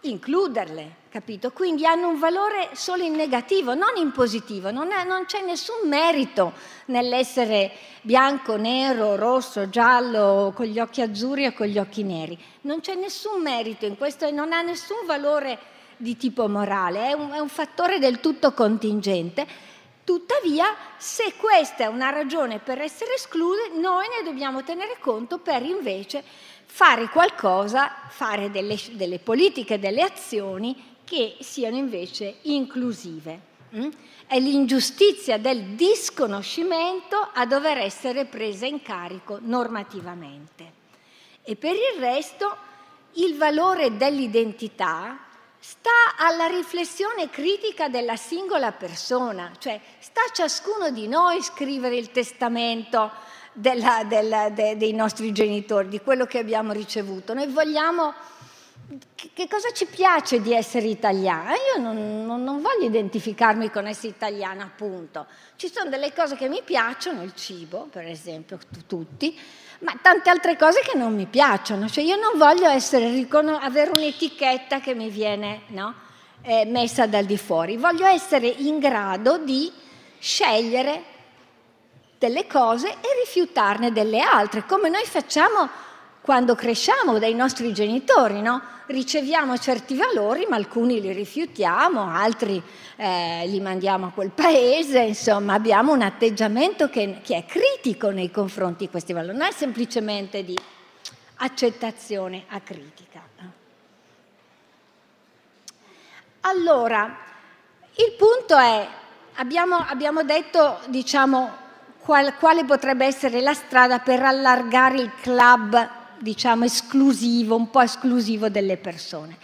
includerle 0.00 1.02
capito? 1.14 1.52
Quindi 1.52 1.86
hanno 1.86 2.08
un 2.08 2.18
valore 2.18 2.70
solo 2.72 3.04
in 3.04 3.12
negativo, 3.12 3.74
non 3.74 3.92
in 3.98 4.10
positivo, 4.10 4.72
non, 4.72 4.90
è, 4.90 5.04
non 5.04 5.26
c'è 5.26 5.44
nessun 5.44 5.88
merito 5.88 6.52
nell'essere 6.86 7.70
bianco, 8.00 8.56
nero, 8.56 9.14
rosso, 9.14 9.68
giallo, 9.68 10.52
con 10.56 10.66
gli 10.66 10.80
occhi 10.80 11.02
azzurri 11.02 11.46
o 11.46 11.52
con 11.52 11.68
gli 11.68 11.78
occhi 11.78 12.02
neri. 12.02 12.36
Non 12.62 12.80
c'è 12.80 12.96
nessun 12.96 13.40
merito 13.40 13.86
in 13.86 13.96
questo 13.96 14.26
e 14.26 14.32
non 14.32 14.52
ha 14.52 14.60
nessun 14.62 15.06
valore 15.06 15.56
di 15.96 16.16
tipo 16.16 16.48
morale, 16.48 17.08
è 17.08 17.12
un, 17.12 17.30
è 17.30 17.38
un 17.38 17.48
fattore 17.48 17.98
del 17.98 18.20
tutto 18.20 18.52
contingente. 18.52 19.46
Tuttavia, 20.04 20.66
se 20.98 21.34
questa 21.36 21.84
è 21.84 21.86
una 21.86 22.10
ragione 22.10 22.58
per 22.58 22.80
essere 22.80 23.14
escluse, 23.14 23.70
noi 23.74 24.06
ne 24.08 24.22
dobbiamo 24.22 24.62
tenere 24.62 24.96
conto 25.00 25.38
per 25.38 25.62
invece 25.62 26.22
fare 26.66 27.08
qualcosa, 27.08 27.90
fare 28.08 28.50
delle, 28.50 28.78
delle 28.92 29.18
politiche, 29.18 29.78
delle 29.78 30.02
azioni 30.02 30.96
che 31.04 31.36
siano 31.40 31.76
invece 31.76 32.36
inclusive. 32.42 33.52
Mm? 33.76 33.88
È 34.26 34.38
l'ingiustizia 34.38 35.38
del 35.38 35.74
disconoscimento 35.74 37.30
a 37.32 37.46
dover 37.46 37.78
essere 37.78 38.24
presa 38.24 38.66
in 38.66 38.82
carico 38.82 39.38
normativamente. 39.40 40.72
E 41.42 41.56
per 41.56 41.74
il 41.74 42.00
resto 42.00 42.56
il 43.14 43.36
valore 43.36 43.96
dell'identità 43.96 45.18
sta 45.66 46.14
alla 46.18 46.44
riflessione 46.44 47.30
critica 47.30 47.88
della 47.88 48.16
singola 48.16 48.72
persona, 48.72 49.50
cioè 49.58 49.80
sta 49.98 50.20
a 50.20 50.30
ciascuno 50.30 50.90
di 50.90 51.08
noi 51.08 51.40
scrivere 51.40 51.96
il 51.96 52.10
testamento 52.10 53.10
della, 53.54 54.04
della, 54.04 54.50
de, 54.50 54.76
dei 54.76 54.92
nostri 54.92 55.32
genitori, 55.32 55.88
di 55.88 56.02
quello 56.02 56.26
che 56.26 56.36
abbiamo 56.36 56.72
ricevuto. 56.72 57.32
Noi 57.32 57.46
vogliamo 57.46 58.12
che 59.32 59.48
cosa 59.48 59.70
ci 59.72 59.86
piace 59.86 60.42
di 60.42 60.52
essere 60.52 60.86
italiana? 60.86 61.52
Io 61.52 61.80
non, 61.80 62.26
non, 62.26 62.44
non, 62.44 62.60
voglio 62.60 62.84
identificarmi 62.84 63.70
con 63.70 63.86
essere 63.86 64.08
italiana, 64.08 64.64
appunto. 64.64 65.26
Ci 65.56 65.72
sono 65.72 65.88
delle 65.88 66.12
cose 66.12 66.36
che 66.36 66.50
mi 66.50 66.60
piacciono, 66.62 67.22
il 67.22 67.34
cibo, 67.34 67.88
per 67.90 68.04
esempio, 68.04 68.58
tutti, 68.86 69.38
ma 69.84 69.94
tante 70.00 70.30
altre 70.30 70.56
cose 70.56 70.80
che 70.80 70.96
non 70.96 71.14
mi 71.14 71.26
piacciono. 71.26 71.88
Cioè 71.88 72.02
io 72.02 72.16
non 72.16 72.38
voglio 72.38 72.68
essere, 72.68 73.26
avere 73.60 73.90
un'etichetta 73.90 74.80
che 74.80 74.94
mi 74.94 75.10
viene 75.10 75.62
no, 75.68 75.94
eh, 76.42 76.64
messa 76.64 77.06
dal 77.06 77.26
di 77.26 77.36
fuori. 77.36 77.76
Voglio 77.76 78.06
essere 78.06 78.46
in 78.46 78.78
grado 78.78 79.36
di 79.36 79.70
scegliere 80.18 81.12
delle 82.18 82.46
cose 82.46 82.88
e 82.88 83.24
rifiutarne 83.24 83.92
delle 83.92 84.20
altre, 84.20 84.64
come 84.64 84.88
noi 84.88 85.04
facciamo 85.04 85.68
quando 86.24 86.54
cresciamo 86.54 87.18
dai 87.18 87.34
nostri 87.34 87.70
genitori, 87.74 88.40
no? 88.40 88.62
riceviamo 88.86 89.58
certi 89.58 89.94
valori, 89.94 90.46
ma 90.48 90.56
alcuni 90.56 90.98
li 90.98 91.12
rifiutiamo, 91.12 92.00
altri 92.00 92.62
eh, 92.96 93.46
li 93.46 93.60
mandiamo 93.60 94.06
a 94.06 94.10
quel 94.10 94.30
paese, 94.30 95.00
insomma 95.00 95.52
abbiamo 95.52 95.92
un 95.92 96.00
atteggiamento 96.00 96.88
che, 96.88 97.20
che 97.22 97.36
è 97.36 97.44
critico 97.44 98.08
nei 98.08 98.30
confronti 98.30 98.86
di 98.86 98.90
questi 98.90 99.12
valori, 99.12 99.36
non 99.36 99.46
è 99.46 99.52
semplicemente 99.52 100.42
di 100.42 100.58
accettazione 101.36 102.44
acritica. 102.48 103.20
Allora, 106.40 107.18
il 107.96 108.14
punto 108.16 108.56
è, 108.56 108.88
abbiamo, 109.34 109.76
abbiamo 109.76 110.22
detto, 110.22 110.78
diciamo, 110.86 111.52
qual, 111.98 112.34
quale 112.38 112.64
potrebbe 112.64 113.04
essere 113.04 113.42
la 113.42 113.52
strada 113.52 113.98
per 113.98 114.22
allargare 114.22 114.96
il 114.96 115.10
club 115.20 116.02
diciamo, 116.24 116.64
esclusivo, 116.64 117.54
un 117.54 117.70
po' 117.70 117.82
esclusivo 117.82 118.48
delle 118.48 118.78
persone. 118.78 119.36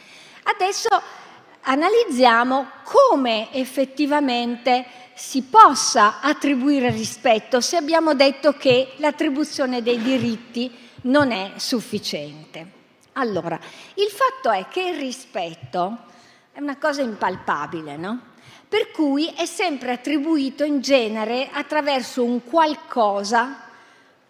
Adesso 0.43 0.89
analizziamo 1.61 2.67
come 2.83 3.53
effettivamente 3.53 4.87
si 5.15 5.43
possa 5.43 6.21
attribuire 6.21 6.91
rispetto 6.91 7.61
se 7.61 7.77
abbiamo 7.77 8.15
detto 8.15 8.55
che 8.55 8.95
l'attribuzione 8.97 9.83
dei 9.83 10.01
diritti 10.01 10.75
non 11.03 11.31
è 11.31 11.53
sufficiente. 11.57 12.79
Allora, 13.13 13.61
il 13.95 14.09
fatto 14.09 14.51
è 14.51 14.67
che 14.69 14.81
il 14.81 14.97
rispetto 14.97 15.99
è 16.53 16.61
una 16.61 16.79
cosa 16.79 17.03
impalpabile, 17.03 17.97
no? 17.97 18.21
Per 18.67 18.91
cui 18.93 19.27
è 19.37 19.45
sempre 19.47 19.93
attribuito 19.93 20.65
in 20.65 20.81
genere 20.81 21.51
attraverso 21.53 22.25
un 22.25 22.43
qualcosa 22.45 23.69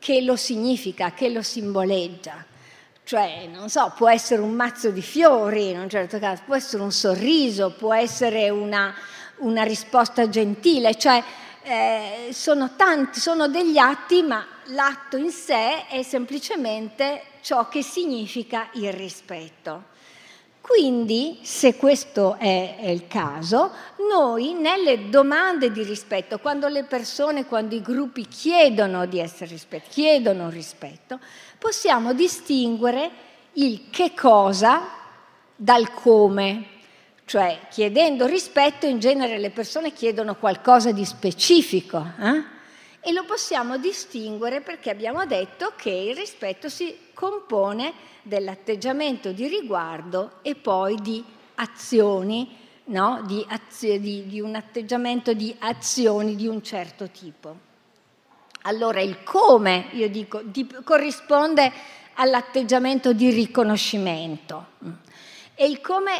che 0.00 0.22
lo 0.22 0.34
significa, 0.34 1.12
che 1.12 1.28
lo 1.28 1.42
simboleggia. 1.42 2.44
Cioè, 3.04 3.46
non 3.52 3.68
so, 3.68 3.92
può 3.96 4.08
essere 4.08 4.40
un 4.40 4.52
mazzo 4.52 4.90
di 4.90 5.02
fiori 5.02 5.70
in 5.70 5.78
un 5.78 5.88
certo 5.88 6.18
caso, 6.18 6.42
può 6.46 6.56
essere 6.56 6.82
un 6.82 6.90
sorriso, 6.90 7.74
può 7.76 7.92
essere 7.94 8.48
una, 8.50 8.94
una 9.38 9.62
risposta 9.62 10.28
gentile, 10.28 10.96
cioè 10.96 11.22
eh, 11.62 12.28
sono 12.32 12.74
tanti, 12.76 13.20
sono 13.20 13.48
degli 13.48 13.78
atti, 13.78 14.22
ma 14.22 14.46
l'atto 14.66 15.16
in 15.16 15.30
sé 15.30 15.86
è 15.88 16.02
semplicemente 16.02 17.22
ciò 17.42 17.68
che 17.68 17.82
significa 17.82 18.68
il 18.74 18.92
rispetto. 18.92 19.84
Quindi, 20.70 21.40
se 21.42 21.74
questo 21.74 22.36
è, 22.38 22.76
è, 22.78 22.86
il 22.90 23.08
caso, 23.08 23.72
noi 24.08 24.52
nelle 24.52 25.08
domande 25.08 25.72
di 25.72 25.82
rispetto, 25.82 26.38
quando 26.38 26.68
le 26.68 26.84
persone, 26.84 27.44
quando 27.44 27.74
i 27.74 27.82
gruppi 27.82 28.28
chiedono 28.28 29.04
di 29.06 29.18
essere 29.18 29.50
rispetto, 29.50 29.88
chiedono 29.90 30.48
rispetto, 30.48 31.18
possiamo 31.58 32.12
distinguere 32.12 33.10
il 33.54 33.90
che 33.90 34.14
cosa 34.14 34.82
dal 35.56 35.92
come. 35.92 36.66
Cioè, 37.24 37.62
chiedendo 37.68 38.26
rispetto, 38.26 38.86
in 38.86 39.00
genere 39.00 39.38
le 39.38 39.50
persone 39.50 39.92
chiedono 39.92 40.36
qualcosa 40.36 40.92
di 40.92 41.04
specifico. 41.04 42.12
Eh? 42.16 42.58
E 43.02 43.12
lo 43.12 43.24
possiamo 43.24 43.78
distinguere 43.78 44.60
perché 44.60 44.90
abbiamo 44.90 45.24
detto 45.24 45.72
che 45.74 45.90
il 45.90 46.14
rispetto 46.14 46.68
si 46.68 46.96
compone 47.14 47.92
dell'atteggiamento 48.22 49.32
di 49.32 49.46
riguardo 49.48 50.38
e 50.42 50.54
poi 50.54 50.96
di 50.96 51.24
azioni, 51.54 52.56
no? 52.84 53.22
di, 53.24 53.44
azio, 53.48 53.98
di, 53.98 54.26
di 54.26 54.40
un 54.40 54.54
atteggiamento 54.54 55.32
di 55.32 55.54
azioni 55.60 56.36
di 56.36 56.46
un 56.46 56.62
certo 56.62 57.08
tipo. 57.08 57.68
Allora 58.62 59.00
il 59.00 59.22
come, 59.22 59.86
io 59.92 60.10
dico, 60.10 60.42
di, 60.42 60.68
corrisponde 60.84 61.72
all'atteggiamento 62.14 63.14
di 63.14 63.30
riconoscimento 63.30 64.66
e 65.54 65.66
il 65.66 65.80
come 65.80 66.12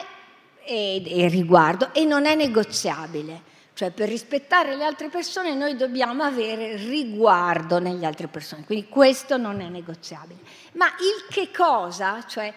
è, 0.64 1.03
è 1.03 1.28
riguardo 1.28 1.93
e 1.93 2.05
non 2.05 2.24
è 2.24 2.35
negoziabile. 2.35 3.49
Cioè 3.81 3.93
per 3.93 4.11
rispettare 4.11 4.76
le 4.76 4.85
altre 4.85 5.09
persone 5.09 5.55
noi 5.55 5.74
dobbiamo 5.74 6.22
avere 6.22 6.76
riguardo 6.76 7.78
nelle 7.78 8.05
altre 8.05 8.26
persone, 8.26 8.66
quindi 8.66 8.87
questo 8.91 9.39
non 9.39 9.62
è 9.62 9.70
negoziabile. 9.70 10.39
Ma 10.72 10.85
il 10.85 11.24
che 11.31 11.51
cosa, 11.51 12.22
cioè 12.26 12.53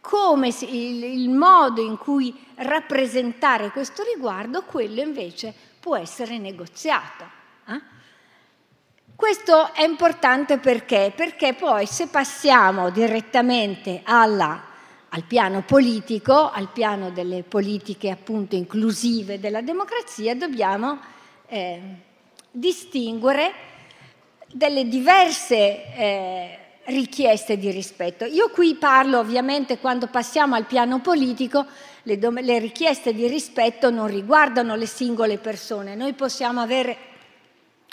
come 0.00 0.50
si, 0.50 0.64
il, 0.96 1.04
il 1.04 1.30
modo 1.30 1.80
in 1.80 1.96
cui 1.96 2.36
rappresentare 2.56 3.70
questo 3.70 4.02
riguardo, 4.02 4.64
quello 4.64 5.00
invece 5.00 5.54
può 5.78 5.94
essere 5.94 6.38
negoziato. 6.38 7.24
Eh? 7.68 7.80
Questo 9.14 9.72
è 9.74 9.84
importante 9.84 10.58
perché? 10.58 11.12
Perché 11.14 11.54
poi 11.54 11.86
se 11.86 12.08
passiamo 12.08 12.90
direttamente 12.90 14.00
alla, 14.02 14.60
al 15.14 15.22
piano 15.22 15.62
politico, 15.62 16.50
al 16.50 16.70
piano 16.72 17.10
delle 17.10 17.44
politiche 17.44 18.10
appunto 18.10 18.56
inclusive 18.56 19.38
della 19.38 19.60
democrazia, 19.60 20.34
dobbiamo 20.34 20.98
eh, 21.46 21.80
distinguere 22.50 23.52
delle 24.52 24.88
diverse 24.88 25.94
eh, 25.94 26.58
richieste 26.86 27.56
di 27.56 27.70
rispetto. 27.70 28.24
Io 28.24 28.50
qui 28.50 28.74
parlo 28.74 29.20
ovviamente 29.20 29.78
quando 29.78 30.08
passiamo 30.08 30.56
al 30.56 30.66
piano 30.66 31.00
politico, 31.00 31.64
le, 32.02 32.18
le, 32.18 32.58
richieste 32.58 33.14
di 33.14 33.28
rispetto 33.28 33.90
non 33.90 34.08
riguardano 34.08 34.74
le 34.74 34.86
singole 34.86 35.38
persone, 35.38 35.94
noi 35.94 36.14
possiamo 36.14 36.60
avere, 36.60 36.96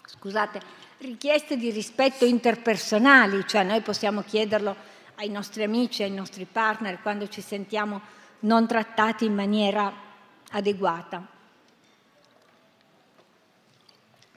scusate, 0.06 0.60
richieste 0.98 1.56
di 1.56 1.70
rispetto 1.70 2.26
interpersonali, 2.26 3.44
cioè 3.46 3.64
noi 3.64 3.82
possiamo 3.82 4.24
chiederlo 4.24 4.91
ai 5.22 5.30
nostri 5.30 5.62
amici, 5.62 6.02
ai 6.02 6.10
nostri 6.10 6.48
partner 6.52 7.00
quando 7.02 7.28
ci 7.28 7.42
sentiamo 7.42 8.02
non 8.40 8.66
trattati 8.66 9.26
in 9.26 9.36
maniera 9.36 9.94
adeguata. 10.50 11.26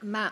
Ma, 0.01 0.31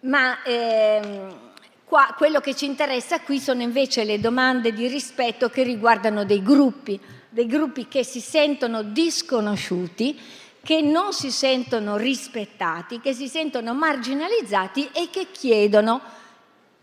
ma 0.00 0.42
ehm, 0.42 1.52
Qua, 1.84 2.14
quello 2.16 2.40
che 2.40 2.56
ci 2.56 2.64
interessa 2.64 3.20
qui 3.20 3.38
sono 3.38 3.60
invece 3.60 4.04
le 4.04 4.18
domande 4.18 4.72
di 4.72 4.88
rispetto 4.88 5.50
che 5.50 5.62
riguardano 5.62 6.24
dei 6.24 6.42
gruppi, 6.42 6.98
dei 7.28 7.46
gruppi 7.46 7.86
che 7.86 8.02
si 8.02 8.20
sentono 8.20 8.82
disconosciuti, 8.82 10.18
che 10.62 10.80
non 10.80 11.12
si 11.12 11.30
sentono 11.30 11.96
rispettati, 11.96 13.00
che 13.00 13.12
si 13.12 13.28
sentono 13.28 13.74
marginalizzati 13.74 14.88
e 14.92 15.08
che 15.10 15.28
chiedono 15.30 16.00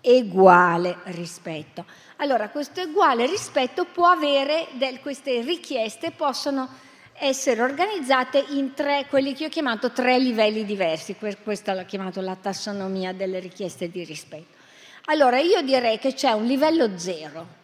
uguale 0.01 0.97
rispetto. 1.05 1.85
Allora, 2.17 2.49
questo 2.49 2.81
uguale 2.81 3.25
rispetto 3.25 3.85
può 3.85 4.07
avere, 4.07 4.67
del, 4.73 4.99
queste 4.99 5.41
richieste 5.41 6.11
possono 6.11 6.69
essere 7.13 7.61
organizzate 7.61 8.43
in 8.49 8.73
tre, 8.73 9.05
quelli 9.07 9.33
che 9.33 9.45
ho 9.45 9.49
chiamato 9.49 9.91
tre 9.91 10.17
livelli 10.17 10.65
diversi, 10.65 11.15
questa 11.43 11.73
l'ho 11.73 11.85
chiamato 11.85 12.19
la 12.21 12.35
tassonomia 12.35 13.13
delle 13.13 13.39
richieste 13.39 13.89
di 13.89 14.03
rispetto. 14.03 14.57
Allora 15.05 15.39
io 15.39 15.61
direi 15.61 15.99
che 15.99 16.13
c'è 16.13 16.31
un 16.31 16.45
livello 16.45 16.97
zero 16.97 17.59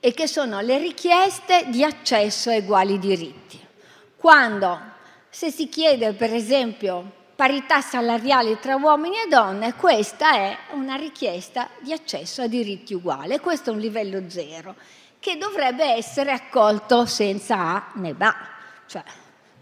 e 0.00 0.12
che 0.12 0.26
sono 0.26 0.60
le 0.60 0.78
richieste 0.78 1.66
di 1.68 1.84
accesso 1.84 2.50
a 2.50 2.56
uguali 2.56 2.98
diritti. 2.98 3.60
Quando 4.16 4.80
se 5.28 5.50
si 5.50 5.68
chiede 5.68 6.12
per 6.12 6.32
esempio 6.32 7.12
parità 7.40 7.80
salariale 7.80 8.58
tra 8.58 8.76
uomini 8.76 9.16
e 9.16 9.26
donne, 9.26 9.72
questa 9.72 10.34
è 10.34 10.58
una 10.72 10.96
richiesta 10.96 11.70
di 11.78 11.90
accesso 11.90 12.42
a 12.42 12.46
diritti 12.46 12.92
uguali. 12.92 13.38
Questo 13.38 13.70
è 13.70 13.72
un 13.72 13.78
livello 13.78 14.24
zero 14.28 14.74
che 15.18 15.38
dovrebbe 15.38 15.86
essere 15.86 16.32
accolto 16.32 17.06
senza 17.06 17.56
A 17.56 17.86
né 17.94 18.12
BA. 18.12 18.36
Cioè, 18.84 19.02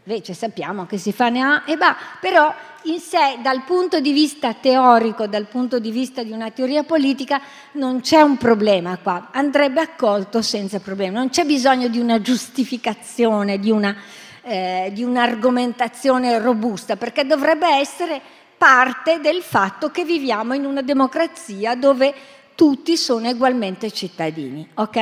invece 0.02 0.34
sappiamo 0.34 0.86
che 0.86 0.98
si 0.98 1.12
fa 1.12 1.28
ne 1.28 1.40
A 1.40 1.62
e 1.66 1.76
BA, 1.76 1.96
però 2.20 2.52
in 2.82 2.98
sé, 2.98 3.38
dal 3.42 3.62
punto 3.62 4.00
di 4.00 4.10
vista 4.10 4.54
teorico, 4.54 5.28
dal 5.28 5.46
punto 5.46 5.78
di 5.78 5.92
vista 5.92 6.24
di 6.24 6.32
una 6.32 6.50
teoria 6.50 6.82
politica, 6.82 7.40
non 7.74 8.00
c'è 8.00 8.20
un 8.22 8.38
problema 8.38 8.98
qua, 8.98 9.28
andrebbe 9.30 9.80
accolto 9.80 10.42
senza 10.42 10.80
problema, 10.80 11.20
non 11.20 11.28
c'è 11.28 11.44
bisogno 11.44 11.86
di 11.86 12.00
una 12.00 12.20
giustificazione, 12.20 13.60
di, 13.60 13.70
una, 13.70 13.96
eh, 14.42 14.90
di 14.92 15.02
un'argomentazione 15.02 16.38
robusta, 16.38 16.96
perché 16.96 17.24
dovrebbe 17.24 17.68
essere 17.68 18.20
parte 18.56 19.20
del 19.20 19.42
fatto 19.42 19.90
che 19.90 20.04
viviamo 20.04 20.54
in 20.54 20.64
una 20.64 20.82
democrazia 20.82 21.74
dove 21.76 22.12
tutti 22.54 22.96
sono 22.96 23.28
ugualmente 23.28 23.90
cittadini, 23.92 24.68
ok? 24.74 24.96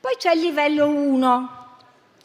Poi 0.00 0.14
c'è 0.18 0.34
il 0.34 0.40
livello 0.40 0.86
1, 0.86 1.50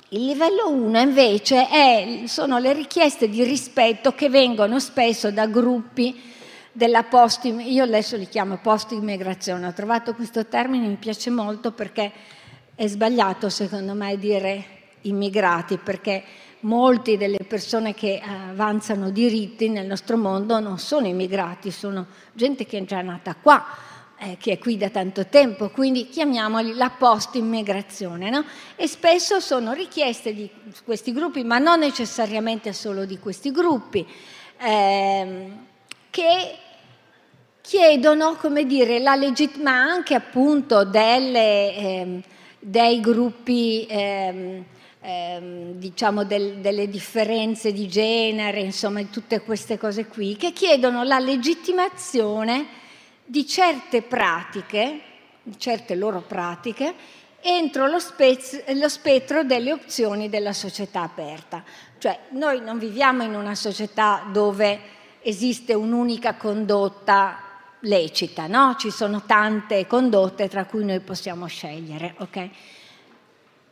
il 0.10 0.26
livello 0.26 0.70
1 0.70 1.00
invece 1.00 1.68
è, 1.68 2.24
sono 2.26 2.60
le 2.60 2.74
richieste 2.74 3.30
di 3.30 3.44
rispetto 3.44 4.14
che 4.14 4.30
vengono 4.30 4.80
spesso 4.80 5.32
da 5.32 5.48
gruppi 5.48 6.32
della 6.76 7.04
post 7.04 7.46
io 7.46 7.84
adesso 7.84 8.18
li 8.18 8.28
chiamo 8.28 8.58
post 8.58 8.92
immigrazione, 8.92 9.68
ho 9.68 9.74
trovato 9.74 10.14
questo 10.16 10.46
termine, 10.48 10.88
mi 10.88 10.96
piace 10.96 11.30
molto 11.30 11.72
perché 11.72 12.12
è 12.76 12.88
sbagliato 12.88 13.50
secondo 13.50 13.94
me 13.94 14.18
dire 14.18 14.73
immigrati, 15.04 15.78
perché 15.78 16.24
molte 16.62 17.18
delle 17.18 17.40
persone 17.48 17.94
che 17.94 18.22
avanzano 18.22 19.10
diritti 19.10 19.70
nel 19.70 19.86
nostro 19.86 20.18
mondo 20.18 20.60
non 20.60 20.80
sono 20.80 21.08
immigrati, 21.08 21.72
sono 21.72 22.08
gente 22.34 22.66
che 22.66 22.80
è 22.80 22.84
già 22.86 23.02
nata 23.02 23.36
qua 23.36 23.66
eh, 24.24 24.38
che 24.40 24.54
è 24.54 24.58
qui 24.58 24.78
da 24.78 24.90
tanto 24.90 25.28
tempo, 25.28 25.70
quindi 25.70 26.08
chiamiamoli 26.08 26.74
la 26.74 26.90
post-immigrazione. 26.90 28.30
No? 28.30 28.46
E 28.76 28.88
spesso 28.88 29.40
sono 29.40 29.74
richieste 29.74 30.34
di 30.34 30.50
questi 30.86 31.12
gruppi, 31.12 31.44
ma 31.44 31.58
non 31.58 31.80
necessariamente 31.80 32.72
solo 32.72 33.06
di 33.06 33.20
questi 33.20 33.52
gruppi, 33.52 34.06
ehm, 34.60 35.66
che 36.10 36.58
chiedono, 37.60 38.36
come 38.36 38.66
dire, 38.66 39.00
la 39.00 39.16
legittimità 39.16 39.72
anche 39.72 40.16
appunto 40.16 40.86
delle, 40.86 41.76
ehm, 41.76 42.22
dei 42.60 43.02
gruppi, 43.02 43.86
ehm, 43.90 44.64
ehm, 45.04 45.74
diciamo 45.74 46.24
del, 46.24 46.60
delle 46.60 46.88
differenze 46.88 47.74
di 47.74 47.88
genere, 47.88 48.62
insomma 48.62 49.04
tutte 49.04 49.42
queste 49.42 49.78
cose 49.78 50.08
qui, 50.08 50.38
che 50.38 50.54
chiedono 50.54 51.04
la 51.04 51.20
legittimazione 51.20 52.66
di 53.26 53.46
certe 53.46 54.02
pratiche, 54.02 55.02
di 55.44 55.60
certe 55.60 55.96
loro 55.96 56.22
pratiche, 56.22 56.94
entro 57.42 57.88
lo, 57.88 58.00
spez- 58.00 58.64
lo 58.74 58.88
spettro 58.88 59.44
delle 59.44 59.74
opzioni 59.74 60.30
della 60.30 60.54
società 60.54 61.02
aperta. 61.02 61.64
Cioè 61.98 62.18
noi 62.30 62.62
non 62.62 62.80
viviamo 62.80 63.24
in 63.24 63.36
una 63.36 63.56
società 63.56 64.24
dove 64.32 64.80
esiste 65.22 65.74
un'unica 65.74 66.36
condotta 66.36 67.40
lecita, 67.82 68.48
no? 68.48 68.76
Ci 68.78 68.92
sono 68.92 69.24
tante 69.26 69.86
condotte 69.88 70.48
tra 70.48 70.66
cui 70.66 70.86
noi 70.86 71.02
possiamo 71.02 71.46
scegliere, 71.48 72.16
ok? 72.20 72.50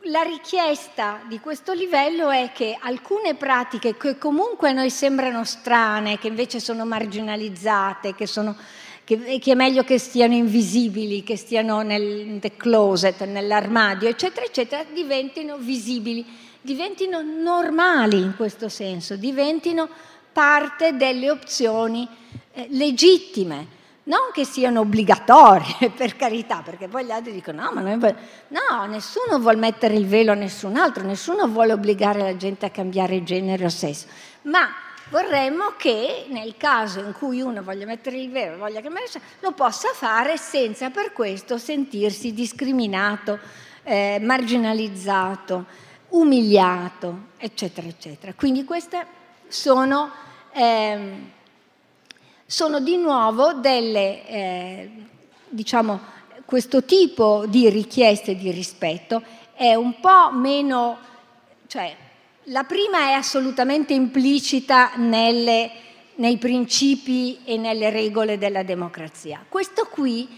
La 0.06 0.22
richiesta 0.22 1.20
di 1.28 1.38
questo 1.38 1.72
livello 1.72 2.30
è 2.30 2.50
che 2.52 2.76
alcune 2.80 3.36
pratiche 3.36 3.96
che 3.96 4.18
comunque 4.18 4.70
a 4.70 4.72
noi 4.72 4.90
sembrano 4.90 5.44
strane, 5.44 6.18
che 6.18 6.26
invece 6.26 6.58
sono 6.58 6.84
marginalizzate, 6.84 8.16
che 8.16 8.26
sono 8.26 8.56
che, 9.04 9.38
che, 9.38 9.52
è 9.52 9.54
meglio 9.54 9.84
che 9.84 9.98
stiano 9.98 10.34
invisibili, 10.34 11.22
che 11.22 11.36
stiano 11.36 11.82
nel 11.82 12.40
closet, 12.56 13.22
nell'armadio, 13.24 14.08
eccetera, 14.08 14.44
eccetera, 14.44 14.84
diventino 14.92 15.56
visibili, 15.58 16.26
diventino 16.60 17.22
normali 17.22 18.18
in 18.18 18.34
questo 18.36 18.68
senso, 18.68 19.14
diventino 19.14 19.88
parte 20.32 20.96
delle 20.96 21.30
opzioni 21.30 22.08
eh, 22.54 22.66
legittime. 22.70 23.80
Non 24.04 24.30
che 24.32 24.44
siano 24.44 24.80
obbligatorie, 24.80 25.90
per 25.96 26.16
carità, 26.16 26.62
perché 26.64 26.88
poi 26.88 27.04
gli 27.04 27.10
altri 27.10 27.32
dicono: 27.32 27.62
no, 27.62 27.72
ma 27.72 27.80
noi... 27.80 27.98
no, 28.00 28.86
nessuno 28.86 29.38
vuole 29.38 29.58
mettere 29.58 29.94
il 29.94 30.06
velo 30.06 30.32
a 30.32 30.34
nessun 30.34 30.76
altro, 30.76 31.04
nessuno 31.04 31.46
vuole 31.46 31.72
obbligare 31.72 32.20
la 32.20 32.36
gente 32.36 32.66
a 32.66 32.70
cambiare 32.70 33.22
genere 33.22 33.64
o 33.64 33.68
sesso. 33.68 34.06
Ma 34.42 34.68
vorremmo 35.10 35.74
che 35.76 36.24
nel 36.28 36.56
caso 36.56 37.00
in 37.00 37.12
cui 37.12 37.42
uno 37.42 37.62
voglia 37.62 37.86
mettere 37.86 38.16
il 38.16 38.30
vero, 38.30 38.56
voglia 38.56 38.80
cambiare, 38.80 39.06
lo 39.40 39.52
possa 39.52 39.90
fare 39.92 40.36
senza 40.36 40.90
per 40.90 41.12
questo 41.12 41.58
sentirsi 41.58 42.32
discriminato, 42.32 43.38
eh, 43.84 44.18
marginalizzato, 44.20 45.66
umiliato, 46.08 47.26
eccetera, 47.36 47.86
eccetera. 47.86 48.32
Quindi 48.34 48.64
queste 48.64 49.06
sono, 49.48 50.10
eh, 50.52 51.14
sono 52.52 52.80
di 52.80 52.98
nuovo 52.98 53.54
delle, 53.54 54.26
eh, 54.26 54.90
diciamo, 55.48 55.98
questo 56.44 56.84
tipo 56.84 57.46
di 57.46 57.70
richieste 57.70 58.36
di 58.36 58.50
rispetto 58.50 59.22
è 59.54 59.74
un 59.74 59.98
po' 60.00 60.30
meno, 60.32 60.98
cioè 61.66 61.96
la 62.44 62.64
prima 62.64 63.08
è 63.08 63.12
assolutamente 63.12 63.94
implicita 63.94 64.92
nelle, 64.96 65.70
nei 66.16 66.36
principi 66.36 67.38
e 67.46 67.56
nelle 67.56 67.88
regole 67.88 68.36
della 68.36 68.62
democrazia. 68.62 69.42
Questo 69.48 69.86
qui 69.86 70.28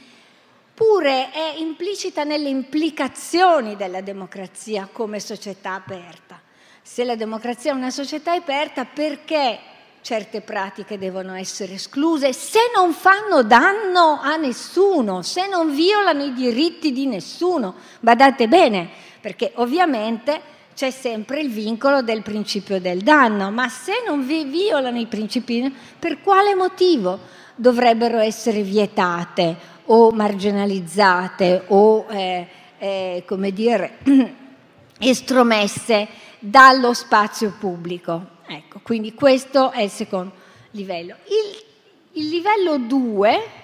pure 0.72 1.32
è 1.32 1.54
implicita 1.56 2.22
nelle 2.22 2.48
implicazioni 2.48 3.74
della 3.74 4.02
democrazia 4.02 4.88
come 4.92 5.18
società 5.18 5.74
aperta. 5.74 6.40
Se 6.80 7.02
la 7.02 7.16
democrazia 7.16 7.72
è 7.72 7.74
una 7.74 7.90
società 7.90 8.34
aperta, 8.34 8.84
perché 8.84 9.72
certe 10.04 10.42
pratiche 10.42 10.98
devono 10.98 11.32
essere 11.32 11.72
escluse 11.72 12.34
se 12.34 12.58
non 12.76 12.92
fanno 12.92 13.42
danno 13.42 14.20
a 14.20 14.36
nessuno, 14.36 15.22
se 15.22 15.48
non 15.48 15.74
violano 15.74 16.22
i 16.22 16.34
diritti 16.34 16.92
di 16.92 17.06
nessuno? 17.06 17.74
Badate 18.00 18.46
bene, 18.46 18.86
perché 19.22 19.52
ovviamente 19.54 20.38
c'è 20.74 20.90
sempre 20.90 21.40
il 21.40 21.48
vincolo 21.48 22.02
del 22.02 22.20
principio 22.20 22.78
del 22.82 23.00
danno, 23.00 23.50
ma 23.50 23.70
se 23.70 24.02
non 24.06 24.26
vi 24.26 24.44
violano 24.44 24.98
i 24.98 25.06
principi, 25.06 25.74
per 25.98 26.20
quale 26.20 26.54
motivo 26.54 27.20
dovrebbero 27.54 28.18
essere 28.18 28.60
vietate 28.60 29.56
o 29.86 30.10
marginalizzate 30.10 31.64
o, 31.68 32.04
eh, 32.10 32.46
eh, 32.76 33.24
come 33.26 33.52
dire, 33.52 34.00
estromesse 35.00 36.08
dallo 36.40 36.92
spazio 36.92 37.54
pubblico? 37.58 38.33
Ecco, 38.46 38.80
quindi 38.82 39.14
questo 39.14 39.70
è 39.70 39.82
il 39.82 39.90
secondo 39.90 40.32
livello. 40.72 41.16
Il, 41.26 42.22
il 42.22 42.28
livello 42.28 42.78
2 42.78 43.62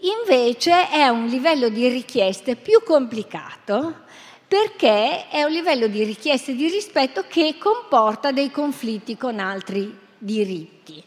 invece 0.00 0.88
è 0.88 1.06
un 1.08 1.26
livello 1.26 1.68
di 1.68 1.88
richieste 1.88 2.56
più 2.56 2.82
complicato 2.82 4.00
perché 4.48 5.28
è 5.28 5.42
un 5.44 5.50
livello 5.50 5.86
di 5.86 6.04
richieste 6.04 6.54
di 6.54 6.68
rispetto 6.68 7.24
che 7.26 7.56
comporta 7.58 8.32
dei 8.32 8.50
conflitti 8.50 9.16
con 9.16 9.38
altri 9.38 9.96
diritti. 10.18 11.02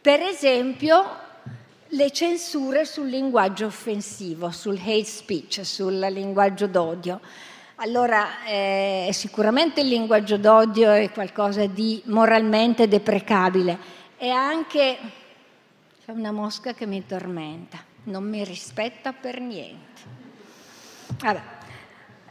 Per 0.00 0.20
esempio, 0.20 1.04
le 1.88 2.10
censure 2.10 2.86
sul 2.86 3.08
linguaggio 3.08 3.66
offensivo, 3.66 4.50
sul 4.50 4.78
hate 4.78 5.04
speech, 5.04 5.66
sul 5.66 5.98
linguaggio 5.98 6.66
d'odio. 6.66 7.20
Allora, 7.82 8.44
eh, 8.44 9.10
sicuramente 9.12 9.80
il 9.80 9.88
linguaggio 9.88 10.36
d'odio 10.36 10.92
è 10.92 11.10
qualcosa 11.10 11.66
di 11.66 12.00
moralmente 12.04 12.86
deprecabile. 12.86 13.76
È 14.16 14.28
anche... 14.28 14.98
C'è 16.04 16.12
una 16.12 16.30
mosca 16.30 16.74
che 16.74 16.86
mi 16.86 17.04
tormenta, 17.04 17.78
non 18.04 18.22
mi 18.22 18.44
rispetta 18.44 19.12
per 19.12 19.40
niente. 19.40 20.00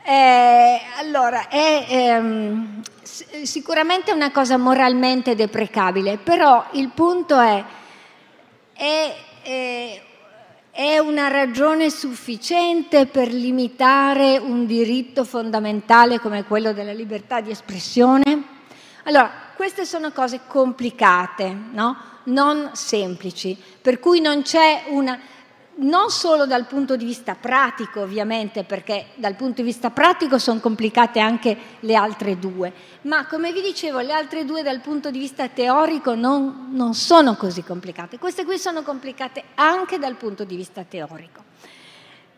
Eh, 0.04 0.80
allora, 1.00 1.50
è 1.50 1.86
ehm, 1.86 2.82
sicuramente 3.04 4.14
una 4.14 4.32
cosa 4.32 4.56
moralmente 4.56 5.36
deprecabile, 5.36 6.18
però 6.18 6.66
il 6.74 6.92
punto 6.92 7.38
è, 7.38 7.62
è, 8.72 9.16
è, 9.42 10.02
è 10.72 10.98
una 10.98 11.28
ragione 11.28 11.90
sufficiente 11.90 13.06
per 13.06 13.34
limitare 13.34 14.38
un 14.38 14.66
diritto 14.66 15.26
fondamentale 15.26 16.20
come 16.20 16.46
quello 16.46 16.72
della 16.72 16.94
libertà 16.94 17.42
di 17.42 17.52
espressione? 17.52 18.44
Allora, 19.04 19.30
queste 19.56 19.84
sono 19.84 20.12
cose 20.12 20.42
complicate, 20.48 21.54
no? 21.72 21.98
non 22.26 22.70
semplici, 22.74 23.58
per 23.82 24.00
cui 24.00 24.22
non 24.22 24.44
c'è 24.44 24.84
una 24.88 25.20
non 25.76 26.10
solo 26.10 26.46
dal 26.46 26.66
punto 26.66 26.96
di 26.96 27.06
vista 27.06 27.36
pratico, 27.36 28.02
ovviamente, 28.02 28.64
perché 28.64 29.08
dal 29.16 29.36
punto 29.36 29.62
di 29.62 29.68
vista 29.68 29.90
pratico 29.90 30.38
sono 30.38 30.60
complicate 30.60 31.20
anche 31.20 31.58
le 31.80 31.96
altre 31.96 32.38
due, 32.38 32.72
ma 33.04 33.26
come 33.26 33.52
vi 33.52 33.62
dicevo, 33.62 34.00
le 34.00 34.14
altre 34.14 34.46
due 34.46 34.64
dal 34.64 34.82
punto 34.82 35.10
di 35.10 35.20
vista 35.20 35.48
teorico 35.48 36.14
non, 36.14 36.68
non 36.72 36.94
sono 36.94 37.36
così 37.36 37.64
complicate. 37.64 38.20
Queste 38.20 38.46
qui 38.46 38.58
sono 38.58 38.84
complicate 38.84 39.44
anche 39.56 39.98
dal 39.98 40.16
punto 40.16 40.44
di 40.44 40.56
vista 40.56 40.84
teorico. 40.84 41.50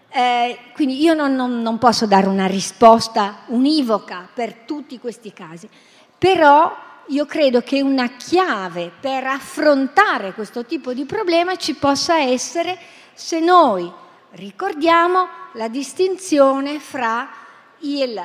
Eh, 0.09 0.59
quindi 0.73 1.01
io 1.01 1.15
non, 1.15 1.33
non, 1.33 1.61
non 1.61 1.79
posso 1.79 2.05
dare 2.05 2.27
una 2.27 2.45
risposta 2.45 3.39
univoca 3.47 4.29
per 4.31 4.53
tutti 4.53 4.99
questi 4.99 5.33
casi, 5.33 5.67
però 6.17 6.71
io 7.07 7.25
credo 7.25 7.61
che 7.61 7.81
una 7.81 8.09
chiave 8.15 8.91
per 8.97 9.25
affrontare 9.25 10.33
questo 10.33 10.65
tipo 10.65 10.93
di 10.93 11.05
problema 11.05 11.55
ci 11.55 11.73
possa 11.73 12.19
essere 12.19 12.77
se 13.13 13.39
noi 13.39 13.91
ricordiamo 14.31 15.27
la 15.53 15.67
distinzione 15.67 16.79
fra 16.79 17.29
il, 17.79 18.21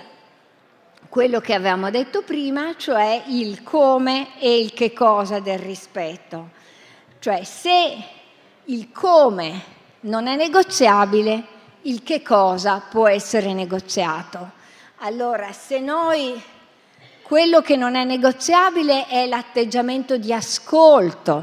quello 1.09 1.41
che 1.41 1.55
avevamo 1.55 1.91
detto 1.91 2.23
prima, 2.23 2.75
cioè 2.77 3.25
il 3.27 3.63
come 3.63 4.39
e 4.41 4.59
il 4.59 4.73
che 4.73 4.93
cosa 4.93 5.41
del 5.41 5.59
rispetto. 5.59 6.51
Cioè 7.19 7.45
se 7.45 7.97
il 8.65 8.91
come 8.93 9.63
non 10.01 10.27
è 10.27 10.37
negoziabile, 10.37 11.57
il 11.83 12.03
che 12.03 12.23
cosa 12.23 12.83
può 12.89 13.09
essere 13.09 13.53
negoziato. 13.53 14.51
Allora, 14.99 15.53
se 15.53 15.79
noi 15.79 16.41
quello 17.23 17.61
che 17.61 17.77
non 17.77 17.95
è 17.95 18.05
negoziabile 18.05 19.07
è 19.07 19.27
l'atteggiamento 19.27 20.17
di 20.17 20.33
ascolto, 20.33 21.43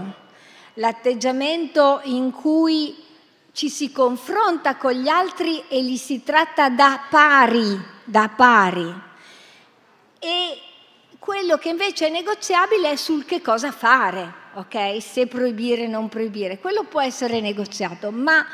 l'atteggiamento 0.76 2.02
in 2.04 2.32
cui 2.32 3.05
ci 3.56 3.70
si 3.70 3.94
confronta 3.94 4.76
con 4.76 4.92
gli 4.92 5.08
altri 5.08 5.64
e 5.70 5.82
li 5.82 5.96
si 5.96 6.24
tratta 6.24 6.68
da 6.68 7.06
pari, 7.10 7.82
da 8.04 8.28
pari. 8.28 8.94
E 10.20 10.58
quello 11.20 11.58
che 11.58 11.70
invece 11.70 12.08
è 12.08 12.10
negoziabile 12.10 12.92
è 12.92 12.96
sul 12.98 13.24
che 13.24 13.42
cosa 13.42 13.72
fare, 13.72 14.30
ok? 14.56 15.02
Se 15.02 15.28
proibire 15.28 15.86
o 15.86 15.90
non 15.90 16.10
proibire. 16.10 16.60
Quello 16.60 16.84
può 16.84 17.00
essere 17.00 17.40
negoziato, 17.40 18.12
ma 18.12 18.46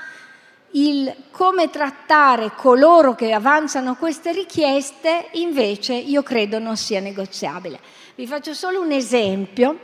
il 0.74 1.12
come 1.32 1.72
trattare 1.72 2.52
coloro 2.56 3.16
che 3.16 3.34
avanzano 3.34 3.95
queste 3.95 4.32
richieste 4.32 5.30
invece 5.32 5.95
io 5.95 6.22
credo 6.22 6.60
non 6.60 6.78
sia 6.78 6.99
negoziabile. 6.99 7.80
Vi 8.14 8.28
faccio 8.28 8.54
solo 8.54 8.80
un 8.80 8.91
esempio 8.91 9.80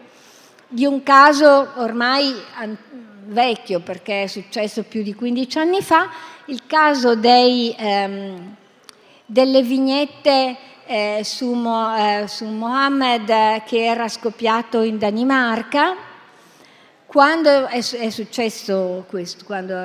di 0.68 0.86
un 0.86 1.02
caso 1.02 1.72
ormai 1.78 2.36
vecchio 3.28 3.80
perché 3.80 4.24
è 4.24 4.28
successo 4.28 4.84
più 4.84 5.04
di 5.04 5.14
15 5.14 5.58
anni 5.58 5.82
fa, 5.82 6.10
il 6.46 6.66
caso 6.66 7.16
dei, 7.16 7.76
ehm, 7.78 8.56
delle 9.26 9.62
vignette 9.62 10.56
eh, 10.86 11.22
su, 11.24 11.52
Mo, 11.54 11.96
eh, 11.96 12.28
su, 12.28 12.46
Mohammed 12.46 13.64
che 13.66 13.86
era 13.86 14.08
scoppiato 14.08 14.82
in 14.82 14.98
Danimarca. 14.98 15.96
Quando 17.06 17.68
è, 17.68 17.78
è 17.78 18.10
successo 18.10 19.06
questo, 19.08 19.46
quando 19.46 19.76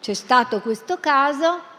c'è 0.00 0.14
stato 0.14 0.60
questo 0.60 0.98
caso, 0.98 1.70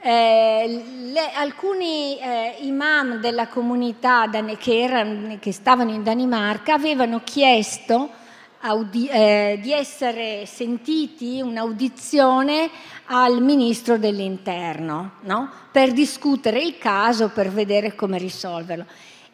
eh, 0.00 0.84
le, 1.12 1.32
alcuni 1.32 2.18
eh, 2.18 2.56
imam 2.60 3.18
della 3.20 3.48
comunità 3.48 4.28
che, 4.58 4.80
erano, 4.80 5.36
che 5.40 5.52
stavano 5.52 5.90
in 5.90 6.02
Danimarca 6.02 6.74
avevano 6.74 7.22
chiesto 7.24 8.10
audi- 8.66 9.08
eh, 9.08 9.58
di 9.62 9.72
essere 9.72 10.44
sentiti 10.46 11.40
un'audizione 11.40 12.68
al 13.06 13.40
ministro 13.40 13.96
dell'interno 13.98 15.12
no? 15.20 15.50
per 15.70 15.92
discutere 15.92 16.60
il 16.60 16.76
caso, 16.76 17.28
per 17.28 17.50
vedere 17.50 17.94
come 17.94 18.18
risolverlo. 18.18 18.84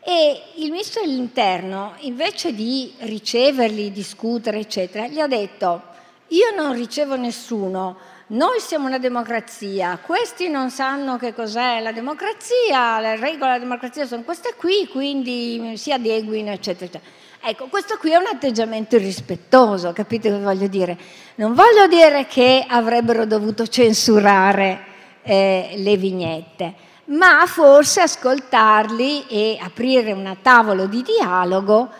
E 0.04 0.42
il 0.56 0.70
ministro 0.70 1.02
dell'interno, 1.02 1.94
invece 2.00 2.52
di 2.52 2.92
riceverli, 2.98 3.92
discutere, 3.92 4.58
eccetera, 4.58 5.06
gli 5.06 5.20
ha 5.20 5.28
detto, 5.28 5.82
io 6.28 6.52
non 6.56 6.74
ricevo 6.74 7.14
nessuno, 7.16 7.96
noi 8.28 8.58
siamo 8.58 8.86
una 8.86 8.98
democrazia, 8.98 9.98
questi 10.04 10.48
non 10.48 10.70
sanno 10.70 11.18
che 11.18 11.32
cos'è 11.32 11.80
la 11.80 11.92
democrazia, 11.92 12.98
le 12.98 13.16
regole 13.16 13.52
della 13.52 13.58
democrazia 13.58 14.06
sono 14.06 14.22
queste 14.22 14.54
qui, 14.56 14.88
quindi 14.88 15.76
si 15.76 15.92
adeguino, 15.92 16.50
eccetera, 16.50 16.86
eccetera. 16.86 17.21
Ecco, 17.44 17.66
questo 17.66 17.96
qui 17.96 18.12
è 18.12 18.16
un 18.16 18.26
atteggiamento 18.32 18.94
irrispettoso, 18.94 19.92
capite 19.92 20.30
che 20.30 20.38
voglio 20.38 20.68
dire? 20.68 20.96
Non 21.34 21.54
voglio 21.54 21.88
dire 21.88 22.28
che 22.28 22.64
avrebbero 22.68 23.26
dovuto 23.26 23.66
censurare 23.66 24.84
eh, 25.22 25.74
le 25.74 25.96
vignette, 25.96 26.72
ma 27.06 27.44
forse 27.46 28.02
ascoltarli 28.02 29.26
e 29.26 29.58
aprire 29.60 30.12
una 30.12 30.36
tavola 30.40 30.86
di 30.86 31.02
dialogo 31.02 31.90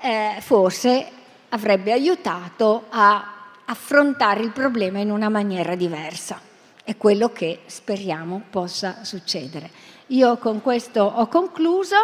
eh, 0.00 0.36
forse 0.38 1.08
avrebbe 1.48 1.90
aiutato 1.90 2.84
a 2.90 3.32
affrontare 3.64 4.42
il 4.42 4.52
problema 4.52 5.00
in 5.00 5.10
una 5.10 5.28
maniera 5.28 5.74
diversa. 5.74 6.40
È 6.84 6.96
quello 6.96 7.32
che 7.32 7.62
speriamo 7.66 8.42
possa 8.48 8.98
succedere. 9.02 9.70
Io 10.08 10.36
con 10.36 10.62
questo 10.62 11.02
ho 11.02 11.26
concluso, 11.26 11.96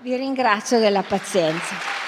vi 0.00 0.16
ringrazio 0.16 0.78
della 0.78 1.02
pazienza. 1.02 2.03